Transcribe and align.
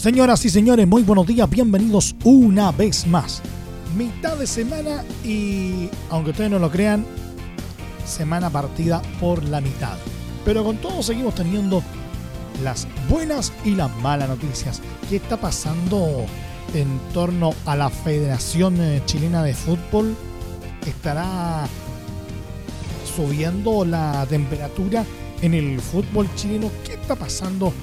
Señoras 0.00 0.42
y 0.46 0.48
señores, 0.48 0.88
muy 0.88 1.02
buenos 1.02 1.26
días, 1.26 1.50
bienvenidos 1.50 2.16
una 2.24 2.72
vez 2.72 3.06
más. 3.06 3.42
Mitad 3.98 4.34
de 4.38 4.46
semana 4.46 5.04
y, 5.22 5.90
aunque 6.08 6.30
ustedes 6.30 6.50
no 6.50 6.58
lo 6.58 6.70
crean, 6.70 7.04
semana 8.06 8.48
partida 8.48 9.02
por 9.20 9.44
la 9.44 9.60
mitad. 9.60 9.98
Pero 10.42 10.64
con 10.64 10.78
todo 10.78 11.02
seguimos 11.02 11.34
teniendo 11.34 11.82
las 12.64 12.88
buenas 13.10 13.52
y 13.62 13.72
las 13.72 13.94
malas 13.98 14.30
noticias. 14.30 14.80
¿Qué 15.10 15.16
está 15.16 15.36
pasando 15.36 16.24
en 16.72 16.98
torno 17.12 17.52
a 17.66 17.76
la 17.76 17.90
Federación 17.90 18.80
eh, 18.80 19.02
Chilena 19.04 19.42
de 19.42 19.52
Fútbol? 19.52 20.16
¿Estará 20.86 21.68
subiendo 23.14 23.84
la 23.84 24.24
temperatura 24.30 25.04
en 25.42 25.52
el 25.52 25.78
fútbol 25.78 26.26
chileno? 26.36 26.70
¿Qué 26.86 26.94
está 26.94 27.16
pasando? 27.16 27.74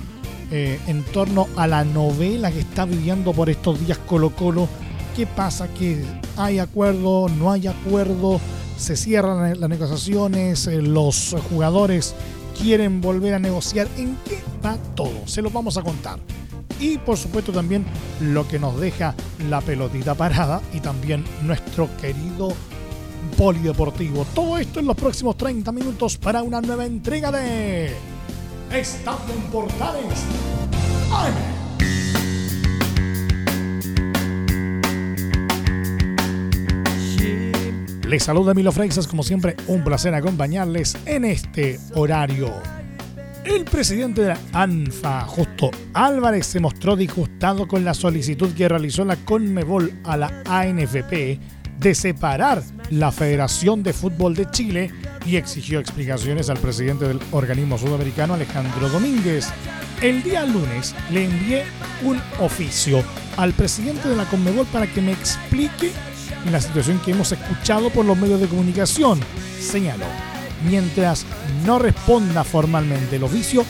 Eh, 0.49 0.79
en 0.87 1.03
torno 1.03 1.47
a 1.57 1.67
la 1.67 1.83
novela 1.83 2.51
que 2.51 2.61
está 2.61 2.85
viviendo 2.85 3.33
por 3.33 3.49
estos 3.49 3.85
días 3.85 3.97
Colo 3.97 4.29
Colo. 4.29 4.69
¿Qué 5.16 5.27
pasa? 5.27 5.67
¿Que 5.67 6.05
hay 6.38 6.59
acuerdo? 6.59 7.27
¿No 7.27 7.52
hay 7.52 7.67
acuerdo? 7.67 8.39
¿Se 8.77 8.95
cierran 8.95 9.59
las 9.59 9.69
negociaciones? 9.69 10.67
Eh, 10.67 10.81
¿Los 10.81 11.35
jugadores 11.49 12.16
quieren 12.57 13.02
volver 13.02 13.33
a 13.33 13.39
negociar? 13.39 13.89
¿En 13.97 14.16
qué 14.25 14.39
va 14.66 14.77
todo? 14.95 15.27
Se 15.27 15.41
los 15.41 15.52
vamos 15.52 15.75
a 15.77 15.81
contar. 15.81 16.19
Y 16.79 16.97
por 17.00 17.17
supuesto 17.17 17.52
también 17.52 17.85
lo 18.22 18.47
que 18.47 18.57
nos 18.57 18.79
deja 18.79 19.16
la 19.50 19.59
pelotita 19.59 20.16
parada 20.16 20.61
y 20.73 20.79
también 20.79 21.25
nuestro 21.41 21.89
querido 21.97 22.53
polideportivo. 23.38 24.25
Todo 24.33 24.57
esto 24.57 24.79
en 24.79 24.85
los 24.85 24.95
próximos 24.95 25.35
30 25.35 25.72
minutos 25.73 26.17
para 26.17 26.41
una 26.44 26.61
nueva 26.61 26.85
entrega 26.85 27.31
de 27.31 27.91
Estadio 28.71 29.35
Portales. 29.51 30.25
Les 38.05 38.23
saluda 38.23 38.51
Emilio 38.51 38.71
Freixas, 38.71 39.07
como 39.07 39.23
siempre, 39.23 39.55
un 39.67 39.83
placer 39.83 40.13
acompañarles 40.13 40.97
en 41.05 41.25
este 41.25 41.79
horario. 41.93 42.53
El 43.45 43.63
presidente 43.63 44.21
de 44.21 44.27
la 44.29 44.39
ANFA, 44.51 45.21
Justo 45.21 45.71
Álvarez, 45.93 46.45
se 46.47 46.59
mostró 46.59 46.97
disgustado 46.97 47.67
con 47.67 47.85
la 47.85 47.93
solicitud 47.93 48.53
que 48.53 48.67
realizó 48.67 49.05
la 49.05 49.15
Conmebol 49.15 49.93
a 50.03 50.17
la 50.17 50.43
ANFP 50.45 51.39
de 51.79 51.95
separar 51.95 52.61
la 52.89 53.11
Federación 53.11 53.81
de 53.83 53.93
Fútbol 53.93 54.35
de 54.35 54.51
Chile 54.51 54.91
y 55.28 55.36
exigió 55.36 55.80
explicaciones 55.80 56.50
al 56.50 56.58
presidente 56.58 57.08
del 57.08 57.20
organismo 57.31 57.78
sudamericano, 57.78 58.33
Alejandro 58.33 58.89
Domínguez. 58.89 59.47
El 60.02 60.23
día 60.23 60.45
lunes 60.45 60.95
le 61.11 61.25
envié 61.25 61.66
un 62.03 62.22
oficio 62.39 63.03
al 63.36 63.53
presidente 63.53 64.08
de 64.08 64.16
la 64.16 64.25
Conmebol 64.25 64.66
para 64.67 64.88
que 64.88 65.02
me 65.02 65.11
explique 65.11 65.92
la 66.52 66.61
situación 66.61 67.00
que 67.00 67.11
hemos 67.11 67.31
escuchado 67.31 67.89
por 67.89 68.06
los 68.06 68.17
medios 68.17 68.39
de 68.39 68.47
comunicación. 68.47 69.19
Señaló, 69.59 70.06
mientras 70.69 71.25
no 71.66 71.78
responda 71.78 72.44
formalmente 72.44 73.18
el 73.18 73.24
oficio, 73.24 73.66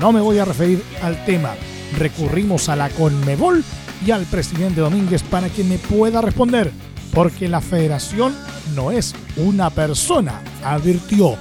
no 0.00 0.10
me 0.10 0.20
voy 0.20 0.38
a 0.38 0.46
referir 0.46 0.82
al 1.02 1.22
tema. 1.26 1.54
Recurrimos 1.98 2.68
a 2.68 2.76
la 2.76 2.88
Conmebol 2.88 3.62
y 4.06 4.10
al 4.10 4.24
presidente 4.24 4.80
Domínguez 4.80 5.22
para 5.22 5.50
que 5.50 5.64
me 5.64 5.76
pueda 5.76 6.22
responder, 6.22 6.70
porque 7.12 7.48
la 7.48 7.60
federación 7.60 8.34
no 8.74 8.90
es 8.90 9.14
una 9.36 9.70
persona, 9.70 10.40
advirtió. 10.64 11.36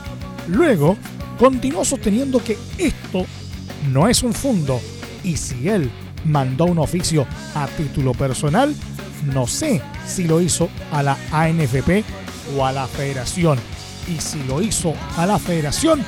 Luego, 0.47 0.97
continuó 1.37 1.85
sosteniendo 1.85 2.43
que 2.43 2.57
esto 2.77 3.25
no 3.91 4.07
es 4.07 4.23
un 4.23 4.33
fondo 4.33 4.79
y 5.23 5.37
si 5.37 5.69
él 5.69 5.89
mandó 6.25 6.65
un 6.65 6.79
oficio 6.79 7.25
a 7.55 7.67
título 7.67 8.13
personal, 8.13 8.75
no 9.33 9.47
sé 9.47 9.81
si 10.05 10.25
lo 10.25 10.41
hizo 10.41 10.69
a 10.91 11.03
la 11.03 11.17
ANFP 11.31 12.03
o 12.55 12.65
a 12.65 12.71
la 12.71 12.87
federación. 12.87 13.57
Y 14.07 14.19
si 14.19 14.43
lo 14.43 14.61
hizo 14.61 14.93
a 15.17 15.25
la 15.25 15.39
federación, 15.39 16.03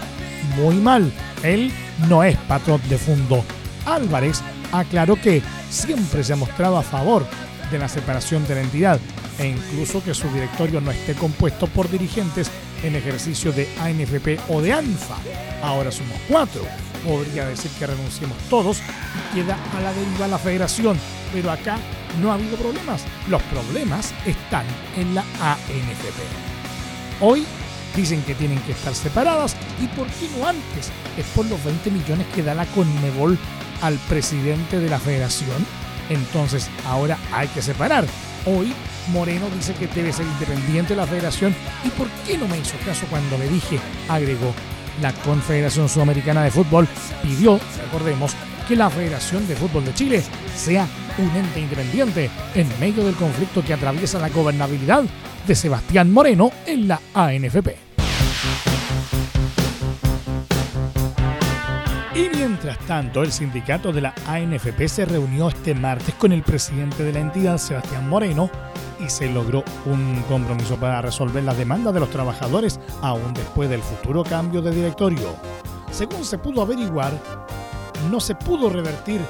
muy 0.58 0.76
mal. 0.76 1.12
Él 1.44 1.72
no 2.10 2.24
es 2.24 2.38
patrón 2.40 2.82
de 2.90 2.98
fondo. 2.98 3.44
Álvarez 3.86 4.42
aclaró 4.72 5.16
que 5.16 5.42
siempre 5.70 6.24
se 6.24 6.34
ha 6.34 6.36
mostrado 6.36 6.78
a 6.78 6.84
favor 6.84 7.26
de 7.72 7.80
la 7.80 7.88
separación 7.88 8.46
de 8.48 8.56
la 8.56 8.62
entidad 8.62 9.00
e 9.40 9.48
incluso 9.48 10.04
que 10.04 10.14
su 10.14 10.28
directorio 10.30 10.82
no 10.82 10.92
esté 10.92 11.14
compuesto 11.14 11.68
por 11.68 11.90
dirigentes 11.90 12.50
en 12.84 12.96
ejercicio 12.96 13.52
de 13.52 13.68
ANFP 13.80 14.40
o 14.50 14.62
de 14.62 14.74
ANFA. 14.74 15.18
Ahora 15.62 15.92
somos 15.92 16.18
cuatro. 16.28 16.62
Podría 17.04 17.46
decir 17.46 17.70
que 17.78 17.88
renunciemos 17.88 18.38
todos 18.50 18.80
y 18.80 19.36
queda 19.36 19.58
a 19.78 19.82
la 19.82 19.94
deriva 19.94 20.28
la 20.28 20.38
federación. 20.38 20.98
Pero 21.34 21.52
acá 21.52 21.78
no 22.22 22.32
ha 22.32 22.36
habido 22.36 22.58
problemas. 22.58 23.04
Los 23.28 23.42
problemas 23.44 24.14
están 24.26 24.66
en 24.98 25.14
la 25.16 25.22
ANFP. 25.22 26.22
Hoy 27.22 27.46
dicen 27.96 28.22
que 28.24 28.36
tienen 28.36 28.60
que 28.60 28.74
estar 28.74 28.94
separadas 28.94 29.56
y 29.82 29.88
por 29.88 30.08
qué 30.08 30.28
no 30.38 30.48
antes. 30.48 30.92
Es 31.18 31.26
por 31.36 31.46
los 31.46 31.64
20 31.64 31.92
millones 31.92 32.28
que 32.34 32.44
da 32.44 32.54
la 32.54 32.66
Conmebol 32.68 33.38
al 33.82 33.98
presidente 34.10 34.80
de 34.80 34.90
la 34.90 35.00
federación. 35.00 35.66
Entonces 36.10 36.70
ahora 36.86 37.18
hay 37.32 37.48
que 37.50 37.62
separar. 37.62 38.06
Hoy 38.46 38.74
Moreno 39.12 39.46
dice 39.56 39.74
que 39.74 39.88
debe 39.88 40.14
ser 40.14 40.26
independiente 40.26 40.96
la 40.96 41.08
federación. 41.08 41.56
¿Y 41.84 41.90
por 41.90 42.08
qué 42.26 42.38
no 42.38 42.48
me 42.48 42.58
hizo 42.58 42.78
caso 42.86 43.06
cuando 43.10 43.38
le 43.38 43.50
dije? 43.50 43.80
Agregó. 44.08 44.54
La 45.02 45.12
Confederación 45.12 45.90
Sudamericana 45.90 46.44
de 46.44 46.52
Fútbol 46.52 46.88
pidió, 47.22 47.60
recordemos, 47.84 48.34
que 48.68 48.76
la 48.76 48.90
Federación 48.90 49.48
de 49.48 49.56
Fútbol 49.56 49.86
de 49.86 49.94
Chile 49.94 50.24
sea 50.56 50.88
un 51.18 51.36
ente 51.36 51.60
independiente 51.60 52.30
en 52.56 52.68
medio 52.80 53.06
del 53.06 53.16
conflicto 53.16 53.64
que 53.64 53.74
atraviesa 53.74 54.20
la 54.20 54.30
gobernabilidad 54.30 55.04
de 55.46 55.56
Sebastián 55.56 56.12
Moreno 56.12 56.52
en 56.66 56.88
la 56.88 57.00
ANFP. 57.14 57.85
Mientras 62.48 62.78
tanto, 62.86 63.24
el 63.24 63.32
sindicato 63.32 63.92
de 63.92 64.02
la 64.02 64.14
ANFP 64.28 64.88
se 64.88 65.06
reunió 65.06 65.50
este 65.50 65.74
martes 65.74 66.14
con 66.14 66.32
el 66.32 66.44
presidente 66.44 67.04
de 67.04 67.12
la 67.12 67.20
entidad, 67.20 67.58
Sebastián 67.58 68.08
Moreno, 68.08 68.52
y 69.04 69.10
se 69.10 69.28
logró 69.30 69.64
un 69.86 70.22
compromiso 70.28 70.78
para 70.78 71.02
resolver 71.02 71.44
las 71.44 71.58
demandas 71.58 71.94
de 71.96 72.00
los 72.00 72.12
trabajadores 72.12 72.80
aún 73.02 73.34
después 73.34 73.68
del 73.68 73.82
futuro 73.82 74.24
cambio 74.24 74.62
de 74.62 74.72
directorio. 74.72 75.36
Según 75.90 76.24
se 76.24 76.38
pudo 76.38 76.62
averiguar, 76.62 77.20
no 78.12 78.20
se 78.20 78.36
pudo 78.36 78.70
revertir 78.70 79.22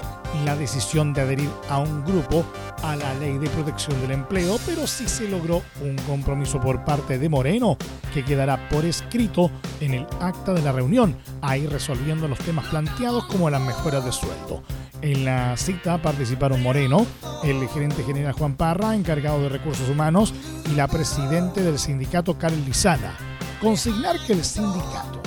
la 0.44 0.56
decisión 0.56 1.14
de 1.14 1.22
adherir 1.22 1.50
a 1.70 1.80
un 1.80 2.04
grupo 2.04 2.46
a 2.84 2.96
la 2.96 3.14
ley 3.16 3.38
de 3.38 3.50
protección 3.50 4.00
del 4.02 4.12
empleo, 4.12 4.58
pero 4.66 4.88
sí 4.88 5.08
se 5.08 5.28
logró 5.28 5.62
un 5.82 5.96
compromiso 6.08 6.60
por 6.60 6.84
parte 6.84 7.18
de 7.18 7.30
Moreno 7.30 7.78
que 8.14 8.26
quedará 8.26 8.70
por 8.70 8.86
escrito 8.86 9.52
en 9.80 9.94
el 9.94 10.08
acta 10.20 10.54
de 10.54 10.62
la 10.62 10.72
reunión, 10.72 11.16
ahí 11.42 11.68
resolviendo 11.68 12.28
los 12.28 12.40
temas 12.40 12.66
planteados 12.68 13.26
como 13.26 13.50
las 13.50 13.62
mejoras 13.62 14.04
de 14.04 14.12
sueldo. 14.12 14.64
En 15.02 15.26
la 15.26 15.56
cita 15.58 16.02
participaron 16.02 16.64
Moreno, 16.64 17.06
el 17.44 17.68
gerente 17.70 18.04
general 18.04 18.34
Juan 18.34 18.56
Parra, 18.56 18.96
encargado 18.96 19.42
de 19.42 19.50
recursos 19.50 19.88
humanos, 19.90 20.34
y 20.72 20.76
la 20.76 20.88
presidente 20.88 21.62
del 21.62 21.78
sindicato 21.78 22.38
Karen 22.38 22.66
Lizana. 22.66 23.16
Consignar 23.62 24.16
que 24.26 24.34
el 24.34 24.44
sindicato, 24.44 25.22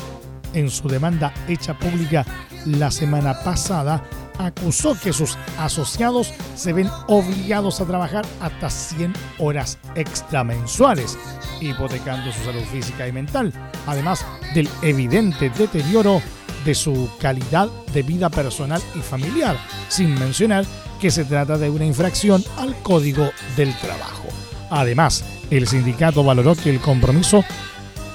en 0.52 0.70
su 0.70 0.88
demanda 0.88 1.32
hecha 1.46 1.78
pública 1.78 2.24
la 2.64 2.90
semana 2.90 3.34
pasada, 3.44 4.02
acusó 4.38 4.98
que 4.98 5.12
sus 5.12 5.36
asociados 5.58 6.32
se 6.54 6.72
ven 6.72 6.88
obligados 7.08 7.80
a 7.80 7.86
trabajar 7.86 8.24
hasta 8.40 8.70
100 8.70 9.12
horas 9.38 9.78
extra 9.94 10.44
mensuales, 10.44 11.18
hipotecando 11.60 12.32
su 12.32 12.44
salud 12.44 12.64
física 12.72 13.06
y 13.06 13.12
mental, 13.12 13.52
además 13.86 14.24
del 14.54 14.68
evidente 14.82 15.50
deterioro 15.50 16.22
de 16.64 16.74
su 16.74 17.10
calidad 17.20 17.68
de 17.92 18.02
vida 18.02 18.30
personal 18.30 18.82
y 18.94 19.00
familiar, 19.00 19.56
sin 19.88 20.14
mencionar 20.18 20.64
que 21.00 21.10
se 21.10 21.24
trata 21.24 21.56
de 21.58 21.70
una 21.70 21.84
infracción 21.84 22.42
al 22.56 22.74
Código 22.82 23.30
del 23.56 23.74
Trabajo. 23.76 24.28
Además, 24.70 25.24
el 25.50 25.66
sindicato 25.66 26.24
valoró 26.24 26.54
que 26.54 26.70
el 26.70 26.80
compromiso 26.80 27.44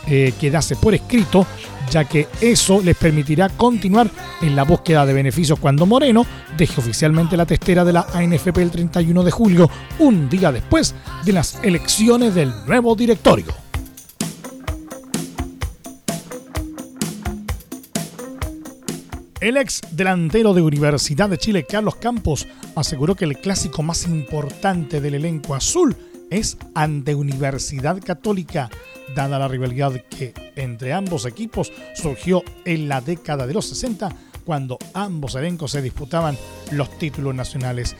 eh, 0.07 0.33
quedase 0.39 0.75
por 0.75 0.93
escrito 0.93 1.47
ya 1.89 2.05
que 2.05 2.27
eso 2.41 2.81
les 2.81 2.97
permitirá 2.97 3.49
continuar 3.49 4.09
en 4.41 4.55
la 4.55 4.63
búsqueda 4.63 5.05
de 5.05 5.13
beneficios 5.13 5.59
cuando 5.59 5.85
Moreno 5.85 6.25
deje 6.57 6.79
oficialmente 6.79 7.37
la 7.37 7.45
testera 7.45 7.83
de 7.83 7.93
la 7.93 8.07
ANFP 8.13 8.57
el 8.57 8.71
31 8.71 9.23
de 9.23 9.31
julio, 9.31 9.69
un 9.99 10.29
día 10.29 10.51
después 10.51 10.95
de 11.25 11.33
las 11.33 11.59
elecciones 11.63 12.35
del 12.35 12.53
nuevo 12.65 12.95
directorio. 12.95 13.53
El 19.39 19.57
ex 19.57 19.81
delantero 19.91 20.53
de 20.53 20.61
Universidad 20.61 21.29
de 21.29 21.37
Chile, 21.37 21.65
Carlos 21.67 21.97
Campos, 21.97 22.47
aseguró 22.77 23.13
que 23.13 23.25
el 23.25 23.39
clásico 23.39 23.83
más 23.83 24.05
importante 24.05 25.01
del 25.01 25.15
elenco 25.15 25.53
azul 25.53 25.97
es 26.29 26.57
ante 26.73 27.13
Universidad 27.13 27.99
Católica, 28.01 28.69
dada 29.15 29.37
la 29.37 29.49
rivalidad 29.49 29.91
que 30.09 30.42
entre 30.55 30.93
ambos 30.93 31.25
equipos 31.25 31.71
surgió 31.95 32.43
en 32.65 32.87
la 32.87 33.01
década 33.01 33.47
de 33.47 33.53
los 33.53 33.65
60, 33.65 34.09
cuando 34.45 34.77
ambos 34.93 35.35
elencos 35.35 35.71
se 35.71 35.81
disputaban 35.81 36.37
los 36.71 36.97
títulos 36.97 37.33
nacionales. 37.33 37.95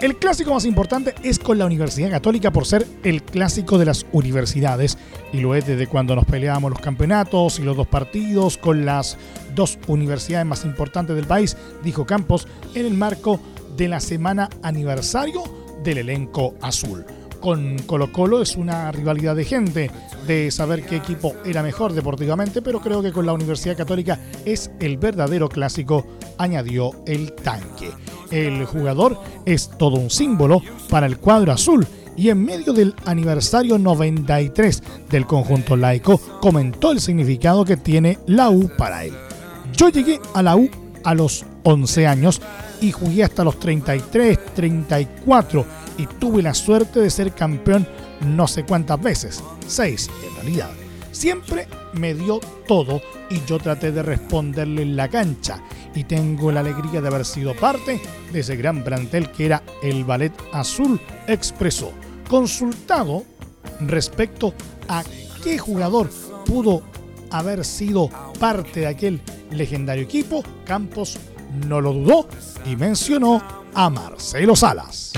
El 0.00 0.16
clásico 0.16 0.54
más 0.54 0.64
importante 0.64 1.12
es 1.24 1.40
con 1.40 1.58
la 1.58 1.66
Universidad 1.66 2.10
Católica 2.10 2.52
por 2.52 2.66
ser 2.66 2.86
el 3.02 3.20
clásico 3.20 3.78
de 3.78 3.86
las 3.86 4.06
universidades 4.12 4.96
y 5.32 5.40
lo 5.40 5.56
es 5.56 5.66
desde 5.66 5.88
cuando 5.88 6.14
nos 6.14 6.24
peleábamos 6.24 6.70
los 6.70 6.80
campeonatos 6.80 7.58
y 7.58 7.62
los 7.62 7.76
dos 7.76 7.88
partidos 7.88 8.58
con 8.58 8.86
las 8.86 9.18
dos 9.56 9.76
universidades 9.88 10.46
más 10.46 10.64
importantes 10.64 11.16
del 11.16 11.26
país, 11.26 11.56
dijo 11.82 12.06
Campos 12.06 12.46
en 12.76 12.86
el 12.86 12.94
marco 12.94 13.40
de 13.76 13.88
la 13.88 13.98
semana 13.98 14.48
aniversario 14.62 15.42
del 15.82 15.98
elenco 15.98 16.54
azul. 16.62 17.04
Con 17.40 17.78
Colo 17.80 18.12
Colo 18.12 18.42
es 18.42 18.56
una 18.56 18.90
rivalidad 18.90 19.36
de 19.36 19.44
gente, 19.44 19.90
de 20.26 20.50
saber 20.50 20.84
qué 20.84 20.96
equipo 20.96 21.34
era 21.44 21.62
mejor 21.62 21.92
deportivamente, 21.92 22.62
pero 22.62 22.80
creo 22.80 23.02
que 23.02 23.12
con 23.12 23.26
la 23.26 23.32
Universidad 23.32 23.76
Católica 23.76 24.18
es 24.44 24.70
el 24.80 24.98
verdadero 24.98 25.48
clásico, 25.48 26.04
añadió 26.36 26.90
el 27.06 27.32
tanque. 27.32 27.90
El 28.30 28.64
jugador 28.66 29.18
es 29.46 29.70
todo 29.78 29.96
un 29.96 30.10
símbolo 30.10 30.60
para 30.90 31.06
el 31.06 31.18
cuadro 31.18 31.52
azul 31.52 31.86
y 32.16 32.30
en 32.30 32.44
medio 32.44 32.72
del 32.72 32.94
aniversario 33.06 33.78
93 33.78 34.82
del 35.08 35.24
conjunto 35.24 35.76
laico 35.76 36.18
comentó 36.40 36.90
el 36.90 37.00
significado 37.00 37.64
que 37.64 37.76
tiene 37.76 38.18
la 38.26 38.50
U 38.50 38.68
para 38.76 39.04
él. 39.04 39.14
Yo 39.76 39.88
llegué 39.88 40.20
a 40.34 40.42
la 40.42 40.56
U 40.56 40.68
a 41.04 41.14
los 41.14 41.44
11 41.62 42.06
años 42.06 42.42
y 42.80 42.90
jugué 42.90 43.22
hasta 43.22 43.44
los 43.44 43.58
33, 43.58 44.38
34 44.54 45.64
y 45.98 46.06
tuve 46.06 46.40
la 46.40 46.54
suerte 46.54 47.00
de 47.00 47.10
ser 47.10 47.34
campeón 47.34 47.86
no 48.20 48.48
sé 48.48 48.64
cuántas 48.64 49.00
veces, 49.00 49.42
seis 49.66 50.08
en 50.26 50.34
realidad. 50.36 50.70
Siempre 51.12 51.66
me 51.94 52.14
dio 52.14 52.40
todo 52.66 53.02
y 53.30 53.44
yo 53.44 53.58
traté 53.58 53.92
de 53.92 54.02
responderle 54.02 54.82
en 54.82 54.96
la 54.96 55.08
cancha 55.08 55.60
y 55.94 56.04
tengo 56.04 56.52
la 56.52 56.60
alegría 56.60 57.00
de 57.00 57.08
haber 57.08 57.24
sido 57.24 57.54
parte 57.54 58.00
de 58.32 58.40
ese 58.40 58.56
gran 58.56 58.84
plantel 58.84 59.30
que 59.30 59.46
era 59.46 59.62
el 59.82 60.04
Ballet 60.04 60.32
Azul, 60.52 61.00
expresó. 61.26 61.92
Consultado 62.28 63.24
respecto 63.80 64.54
a 64.88 65.02
qué 65.42 65.58
jugador 65.58 66.10
pudo 66.46 66.82
haber 67.30 67.64
sido 67.64 68.08
parte 68.38 68.80
de 68.80 68.86
aquel 68.86 69.20
legendario 69.50 70.04
equipo, 70.04 70.42
Campos 70.64 71.18
no 71.66 71.80
lo 71.80 71.92
dudó 71.92 72.28
y 72.64 72.76
mencionó 72.76 73.42
a 73.74 73.90
Marcelo 73.90 74.54
Salas. 74.54 75.12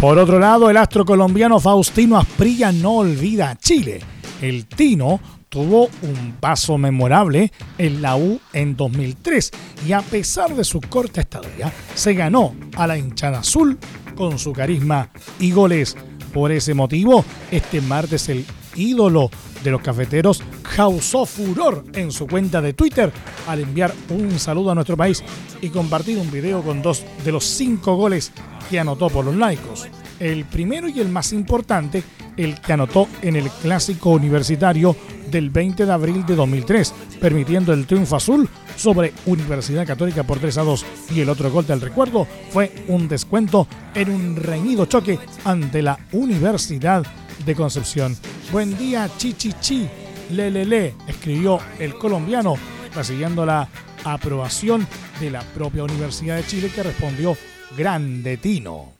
Por 0.00 0.16
otro 0.16 0.38
lado, 0.38 0.70
el 0.70 0.76
astro 0.76 1.04
colombiano 1.04 1.58
Faustino 1.58 2.18
Asprilla 2.18 2.70
no 2.70 2.98
olvida 2.98 3.50
a 3.50 3.56
Chile. 3.56 3.98
El 4.40 4.66
Tino 4.66 5.18
tuvo 5.48 5.88
un 6.02 6.36
paso 6.38 6.78
memorable 6.78 7.50
en 7.78 8.00
la 8.00 8.16
U 8.16 8.38
en 8.52 8.76
2003 8.76 9.50
y 9.88 9.92
a 9.92 10.00
pesar 10.02 10.54
de 10.54 10.62
su 10.62 10.80
corta 10.80 11.22
estadía, 11.22 11.72
se 11.96 12.14
ganó 12.14 12.54
a 12.76 12.86
la 12.86 12.96
hinchada 12.96 13.40
azul 13.40 13.76
con 14.14 14.38
su 14.38 14.52
carisma 14.52 15.10
y 15.40 15.50
goles. 15.50 15.96
Por 16.32 16.52
ese 16.52 16.74
motivo, 16.74 17.24
este 17.50 17.80
martes 17.80 18.28
el 18.28 18.46
ídolo 18.76 19.30
de 19.62 19.70
los 19.70 19.80
cafeteros 19.80 20.42
causó 20.76 21.26
furor 21.26 21.84
en 21.94 22.12
su 22.12 22.26
cuenta 22.26 22.60
de 22.60 22.72
Twitter 22.72 23.12
al 23.46 23.60
enviar 23.60 23.92
un 24.10 24.38
saludo 24.38 24.70
a 24.70 24.74
nuestro 24.74 24.96
país 24.96 25.22
y 25.60 25.70
compartir 25.70 26.18
un 26.18 26.30
video 26.30 26.62
con 26.62 26.82
dos 26.82 27.04
de 27.24 27.32
los 27.32 27.44
cinco 27.44 27.96
goles 27.96 28.32
que 28.70 28.78
anotó 28.78 29.08
por 29.08 29.24
los 29.24 29.34
laicos. 29.34 29.88
El 30.20 30.44
primero 30.44 30.88
y 30.88 31.00
el 31.00 31.08
más 31.08 31.32
importante, 31.32 32.02
el 32.36 32.60
que 32.60 32.72
anotó 32.72 33.08
en 33.22 33.36
el 33.36 33.48
clásico 33.50 34.10
universitario 34.10 34.96
del 35.30 35.50
20 35.50 35.86
de 35.86 35.92
abril 35.92 36.26
de 36.26 36.34
2003, 36.34 36.92
permitiendo 37.20 37.72
el 37.72 37.86
triunfo 37.86 38.16
azul 38.16 38.48
sobre 38.76 39.12
Universidad 39.26 39.86
Católica 39.86 40.24
por 40.24 40.38
3 40.38 40.58
a 40.58 40.62
2. 40.62 40.86
Y 41.14 41.20
el 41.20 41.28
otro 41.28 41.50
gol 41.50 41.66
del 41.66 41.80
recuerdo 41.80 42.26
fue 42.50 42.72
un 42.88 43.08
descuento 43.08 43.66
en 43.94 44.10
un 44.10 44.36
reñido 44.36 44.86
choque 44.86 45.18
ante 45.44 45.82
la 45.82 45.98
Universidad 46.12 47.04
de 47.44 47.54
Concepción. 47.54 48.16
Buen 48.52 48.76
día, 48.78 49.08
chichichi, 49.16 49.88
le, 50.30 50.50
le, 50.50 50.64
le, 50.64 50.94
escribió 51.06 51.58
el 51.78 51.94
colombiano, 51.94 52.56
recibiendo 52.94 53.44
la 53.44 53.68
aprobación 54.04 54.86
de 55.20 55.30
la 55.30 55.42
propia 55.42 55.84
Universidad 55.84 56.36
de 56.36 56.46
Chile 56.46 56.70
que 56.74 56.82
respondió 56.82 57.36
Grande 57.76 58.36
Tino. 58.36 58.98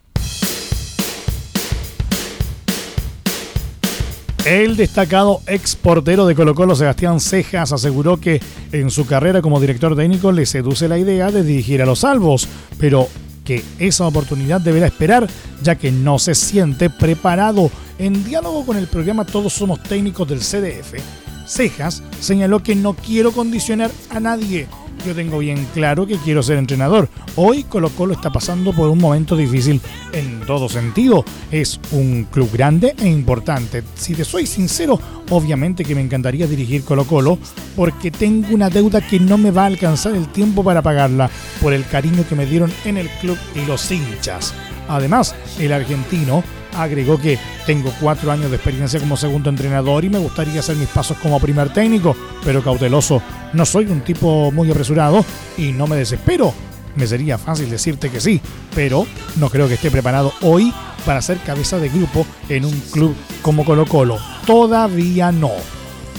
El 4.44 4.76
destacado 4.76 5.42
ex 5.46 5.76
portero 5.76 6.26
de 6.26 6.34
Colo 6.34 6.54
Colo, 6.54 6.74
Sebastián 6.74 7.20
Cejas, 7.20 7.72
aseguró 7.72 8.16
que 8.16 8.40
en 8.72 8.90
su 8.90 9.04
carrera 9.06 9.42
como 9.42 9.60
director 9.60 9.94
técnico 9.94 10.32
le 10.32 10.46
seduce 10.46 10.88
la 10.88 10.96
idea 10.96 11.30
de 11.30 11.42
dirigir 11.42 11.82
a 11.82 11.86
los 11.86 11.98
salvos, 11.98 12.48
pero 12.78 13.08
que 13.48 13.64
esa 13.78 14.06
oportunidad 14.06 14.60
deberá 14.60 14.88
esperar 14.88 15.26
ya 15.62 15.74
que 15.74 15.90
no 15.90 16.18
se 16.18 16.34
siente 16.34 16.90
preparado. 16.90 17.70
En 17.98 18.22
diálogo 18.22 18.66
con 18.66 18.76
el 18.76 18.88
programa 18.88 19.24
Todos 19.24 19.54
Somos 19.54 19.82
Técnicos 19.82 20.28
del 20.28 20.40
CDF, 20.40 21.00
Cejas 21.46 22.02
señaló 22.20 22.62
que 22.62 22.76
no 22.76 22.92
quiero 22.92 23.32
condicionar 23.32 23.90
a 24.10 24.20
nadie 24.20 24.68
yo 25.08 25.14
tengo 25.14 25.38
bien 25.38 25.66
claro 25.72 26.06
que 26.06 26.18
quiero 26.18 26.42
ser 26.42 26.58
entrenador. 26.58 27.08
Hoy 27.34 27.64
Colo 27.64 27.88
Colo 27.88 28.12
está 28.12 28.30
pasando 28.30 28.74
por 28.74 28.90
un 28.90 28.98
momento 28.98 29.36
difícil 29.36 29.80
en 30.12 30.40
todo 30.40 30.68
sentido. 30.68 31.24
Es 31.50 31.80
un 31.92 32.24
club 32.24 32.50
grande 32.52 32.94
e 32.98 33.08
importante. 33.08 33.82
Si 33.94 34.14
te 34.14 34.22
soy 34.22 34.46
sincero, 34.46 35.00
obviamente 35.30 35.82
que 35.82 35.94
me 35.94 36.02
encantaría 36.02 36.46
dirigir 36.46 36.84
Colo 36.84 37.04
Colo 37.04 37.38
porque 37.74 38.10
tengo 38.10 38.54
una 38.54 38.68
deuda 38.68 39.00
que 39.00 39.18
no 39.18 39.38
me 39.38 39.50
va 39.50 39.62
a 39.62 39.66
alcanzar 39.66 40.14
el 40.14 40.28
tiempo 40.28 40.62
para 40.62 40.82
pagarla 40.82 41.30
por 41.62 41.72
el 41.72 41.86
cariño 41.86 42.26
que 42.28 42.34
me 42.34 42.44
dieron 42.44 42.70
en 42.84 42.98
el 42.98 43.08
club 43.08 43.38
y 43.54 43.64
los 43.64 43.90
hinchas. 43.90 44.52
Además, 44.88 45.34
el 45.58 45.72
argentino 45.72 46.44
agregó 46.82 47.18
que 47.18 47.38
tengo 47.66 47.92
cuatro 48.00 48.30
años 48.30 48.50
de 48.50 48.56
experiencia 48.56 49.00
como 49.00 49.16
segundo 49.16 49.50
entrenador 49.50 50.04
y 50.04 50.10
me 50.10 50.18
gustaría 50.18 50.60
hacer 50.60 50.76
mis 50.76 50.88
pasos 50.88 51.16
como 51.18 51.40
primer 51.40 51.72
técnico, 51.72 52.16
pero 52.44 52.62
cauteloso. 52.62 53.22
No 53.52 53.66
soy 53.66 53.86
un 53.86 54.00
tipo 54.02 54.50
muy 54.52 54.70
apresurado 54.70 55.24
y 55.56 55.72
no 55.72 55.86
me 55.86 55.96
desespero. 55.96 56.54
Me 56.94 57.06
sería 57.06 57.38
fácil 57.38 57.70
decirte 57.70 58.10
que 58.10 58.20
sí, 58.20 58.40
pero 58.74 59.06
no 59.36 59.50
creo 59.50 59.68
que 59.68 59.74
esté 59.74 59.90
preparado 59.90 60.32
hoy 60.42 60.72
para 61.04 61.22
ser 61.22 61.38
cabeza 61.38 61.78
de 61.78 61.88
grupo 61.88 62.26
en 62.48 62.64
un 62.64 62.78
club 62.92 63.14
como 63.42 63.64
Colo 63.64 63.86
Colo. 63.86 64.18
Todavía 64.46 65.30
no. 65.30 65.52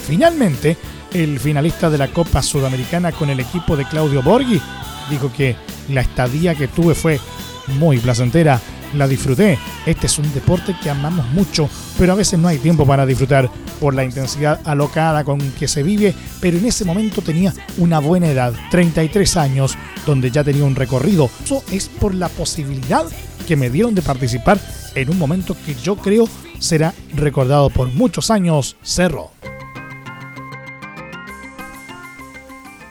Finalmente, 0.08 0.78
el 1.14 1.40
finalista 1.40 1.90
de 1.90 1.98
la 1.98 2.08
Copa 2.10 2.42
Sudamericana 2.42 3.12
con 3.12 3.30
el 3.30 3.40
equipo 3.40 3.76
de 3.76 3.86
Claudio 3.86 4.22
Borghi 4.22 4.62
dijo 5.10 5.32
que 5.36 5.56
la 5.90 6.02
estadía 6.02 6.56
que 6.56 6.68
tuve 6.68 6.96
fue 6.96 7.20
muy 7.68 7.98
placentera 7.98 8.60
la 8.94 9.08
disfruté. 9.08 9.58
Este 9.86 10.08
es 10.08 10.18
un 10.18 10.32
deporte 10.34 10.76
que 10.82 10.90
amamos 10.90 11.28
mucho, 11.30 11.70
pero 11.98 12.14
a 12.14 12.16
veces 12.16 12.40
no 12.40 12.48
hay 12.48 12.58
tiempo 12.58 12.86
para 12.86 13.06
disfrutar 13.06 13.50
por 13.80 13.94
la 13.94 14.04
intensidad 14.04 14.60
alocada 14.66 15.24
con 15.24 15.40
que 15.52 15.68
se 15.68 15.84
vive, 15.84 16.14
pero 16.40 16.58
en 16.58 16.66
ese 16.66 16.86
momento 16.86 17.22
tenía 17.22 17.54
una 17.78 18.00
buena 18.00 18.28
edad, 18.28 18.54
33 18.72 19.38
años, 19.38 19.78
donde 20.06 20.32
ya 20.32 20.44
tenía 20.44 20.64
un 20.64 20.76
recorrido. 20.76 21.30
Eso 21.44 21.64
es 21.72 21.88
por 21.88 22.14
la 22.14 22.30
posibilidad 22.30 23.06
que 23.48 23.56
me 23.56 23.70
dieron 23.70 23.96
de 23.96 24.02
participar 24.02 24.60
en 24.96 25.10
un 25.10 25.18
momento 25.18 25.56
que 25.66 25.76
yo 25.76 25.96
creo 25.96 26.28
será 26.60 26.94
recordado 27.16 27.70
por 27.70 27.88
muchos 27.88 28.30
años, 28.32 28.76
Cerro. 28.84 29.32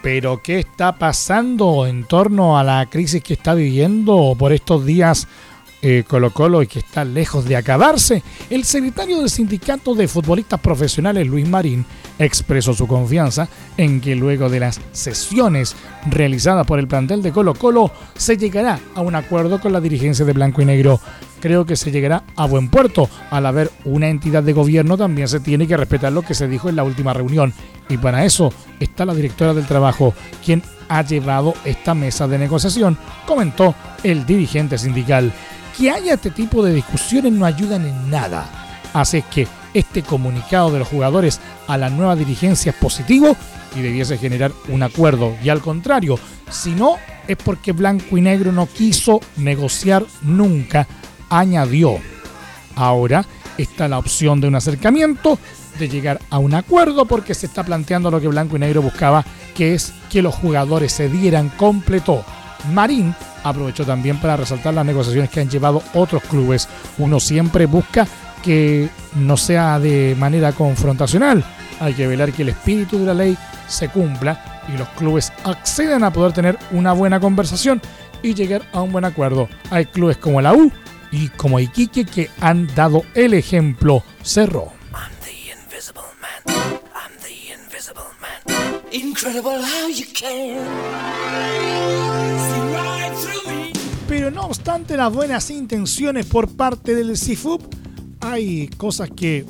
Pero 0.02 0.40
¿qué 0.42 0.60
está 0.60 0.96
pasando 0.96 1.86
en 1.86 2.04
torno 2.04 2.56
a 2.56 2.64
la 2.64 2.86
crisis 2.86 3.22
que 3.22 3.34
está 3.34 3.54
viviendo 3.54 4.34
por 4.38 4.52
estos 4.52 4.86
días 4.86 5.26
eh, 5.82 6.04
Colo 6.06 6.32
Colo 6.32 6.62
y 6.62 6.66
que 6.66 6.80
está 6.80 7.04
lejos 7.04 7.44
de 7.44 7.56
acabarse, 7.56 8.22
el 8.50 8.64
secretario 8.64 9.18
del 9.18 9.30
Sindicato 9.30 9.94
de 9.94 10.08
Futbolistas 10.08 10.60
Profesionales, 10.60 11.26
Luis 11.26 11.48
Marín, 11.48 11.84
expresó 12.18 12.74
su 12.74 12.86
confianza 12.86 13.48
en 13.76 14.00
que 14.00 14.16
luego 14.16 14.48
de 14.48 14.60
las 14.60 14.80
sesiones 14.92 15.76
realizadas 16.06 16.66
por 16.66 16.78
el 16.78 16.88
plantel 16.88 17.22
de 17.22 17.32
Colo 17.32 17.54
Colo 17.54 17.92
se 18.16 18.36
llegará 18.36 18.80
a 18.94 19.00
un 19.00 19.14
acuerdo 19.14 19.60
con 19.60 19.72
la 19.72 19.80
dirigencia 19.80 20.24
de 20.24 20.32
Blanco 20.32 20.62
y 20.62 20.64
Negro. 20.64 21.00
Creo 21.40 21.64
que 21.64 21.76
se 21.76 21.92
llegará 21.92 22.24
a 22.34 22.46
buen 22.46 22.68
puerto. 22.68 23.08
Al 23.30 23.46
haber 23.46 23.70
una 23.84 24.08
entidad 24.08 24.42
de 24.42 24.52
gobierno 24.52 24.96
también 24.96 25.28
se 25.28 25.38
tiene 25.38 25.68
que 25.68 25.76
respetar 25.76 26.12
lo 26.12 26.22
que 26.22 26.34
se 26.34 26.48
dijo 26.48 26.68
en 26.68 26.76
la 26.76 26.82
última 26.82 27.12
reunión. 27.12 27.52
Y 27.88 27.96
para 27.96 28.24
eso 28.24 28.52
está 28.80 29.04
la 29.04 29.14
directora 29.14 29.54
del 29.54 29.66
trabajo, 29.66 30.14
quien 30.44 30.62
ha 30.88 31.02
llevado 31.02 31.54
esta 31.64 31.94
mesa 31.94 32.26
de 32.26 32.38
negociación, 32.38 32.96
comentó 33.26 33.74
el 34.02 34.24
dirigente 34.24 34.78
sindical 34.78 35.32
que 35.76 35.90
haya 35.90 36.14
este 36.14 36.30
tipo 36.30 36.64
de 36.64 36.74
discusiones 36.74 37.32
no 37.32 37.44
ayudan 37.44 37.86
en 37.86 38.10
nada. 38.10 38.46
Así 38.92 39.22
que 39.22 39.46
este 39.74 40.02
comunicado 40.02 40.70
de 40.72 40.80
los 40.80 40.88
jugadores 40.88 41.40
a 41.66 41.76
la 41.76 41.90
nueva 41.90 42.16
dirigencia 42.16 42.70
es 42.70 42.76
positivo 42.76 43.36
y 43.76 43.80
debiese 43.80 44.18
generar 44.18 44.52
un 44.68 44.82
acuerdo. 44.82 45.36
Y 45.42 45.50
al 45.50 45.60
contrario, 45.60 46.18
si 46.50 46.70
no, 46.70 46.96
es 47.28 47.36
porque 47.36 47.72
Blanco 47.72 48.16
y 48.16 48.22
Negro 48.22 48.50
no 48.50 48.66
quiso 48.66 49.20
negociar 49.36 50.04
nunca, 50.22 50.88
añadió. 51.28 51.98
Ahora 52.74 53.24
está 53.56 53.88
la 53.88 53.98
opción 53.98 54.40
de 54.40 54.48
un 54.48 54.54
acercamiento, 54.54 55.38
de 55.78 55.88
llegar 55.88 56.20
a 56.30 56.38
un 56.38 56.54
acuerdo, 56.54 57.04
porque 57.06 57.34
se 57.34 57.46
está 57.46 57.64
planteando 57.64 58.10
lo 58.10 58.20
que 58.20 58.28
Blanco 58.28 58.56
y 58.56 58.60
Negro 58.60 58.82
buscaba, 58.82 59.24
que 59.54 59.74
es 59.74 59.92
que 60.10 60.22
los 60.22 60.34
jugadores 60.34 60.92
se 60.92 61.08
dieran 61.08 61.48
completo. 61.50 62.24
Marín 62.72 63.14
aprovechó 63.44 63.84
también 63.84 64.18
para 64.20 64.36
resaltar 64.36 64.74
las 64.74 64.84
negociaciones 64.84 65.30
que 65.30 65.40
han 65.40 65.48
llevado 65.48 65.82
otros 65.94 66.22
clubes. 66.24 66.68
Uno 66.98 67.20
siempre 67.20 67.66
busca 67.66 68.06
que 68.42 68.88
no 69.14 69.36
sea 69.36 69.78
de 69.78 70.16
manera 70.18 70.52
confrontacional. 70.52 71.44
Hay 71.80 71.94
que 71.94 72.06
velar 72.06 72.32
que 72.32 72.42
el 72.42 72.50
espíritu 72.50 72.98
de 72.98 73.06
la 73.06 73.14
ley 73.14 73.36
se 73.68 73.88
cumpla 73.88 74.62
y 74.72 74.76
los 74.76 74.88
clubes 74.90 75.32
accedan 75.44 76.04
a 76.04 76.12
poder 76.12 76.32
tener 76.32 76.58
una 76.72 76.92
buena 76.92 77.20
conversación 77.20 77.80
y 78.22 78.34
llegar 78.34 78.62
a 78.72 78.80
un 78.80 78.92
buen 78.92 79.04
acuerdo. 79.04 79.48
Hay 79.70 79.86
clubes 79.86 80.16
como 80.16 80.40
la 80.40 80.52
U 80.54 80.70
y 81.10 81.28
como 81.28 81.60
Iquique 81.60 82.04
que 82.04 82.30
han 82.40 82.66
dado 82.74 83.02
el 83.14 83.34
ejemplo. 83.34 84.02
Cerró. 84.22 84.77
Incredible 88.92 89.60
how 89.62 89.88
you 89.88 90.06
can. 90.18 90.58
Pero 94.08 94.30
no 94.30 94.42
obstante 94.42 94.96
las 94.96 95.12
buenas 95.12 95.50
intenciones 95.50 96.24
por 96.26 96.48
parte 96.48 96.94
del 96.94 97.16
CIFUP, 97.16 97.62
hay 98.20 98.68
cosas 98.68 99.10
que 99.10 99.44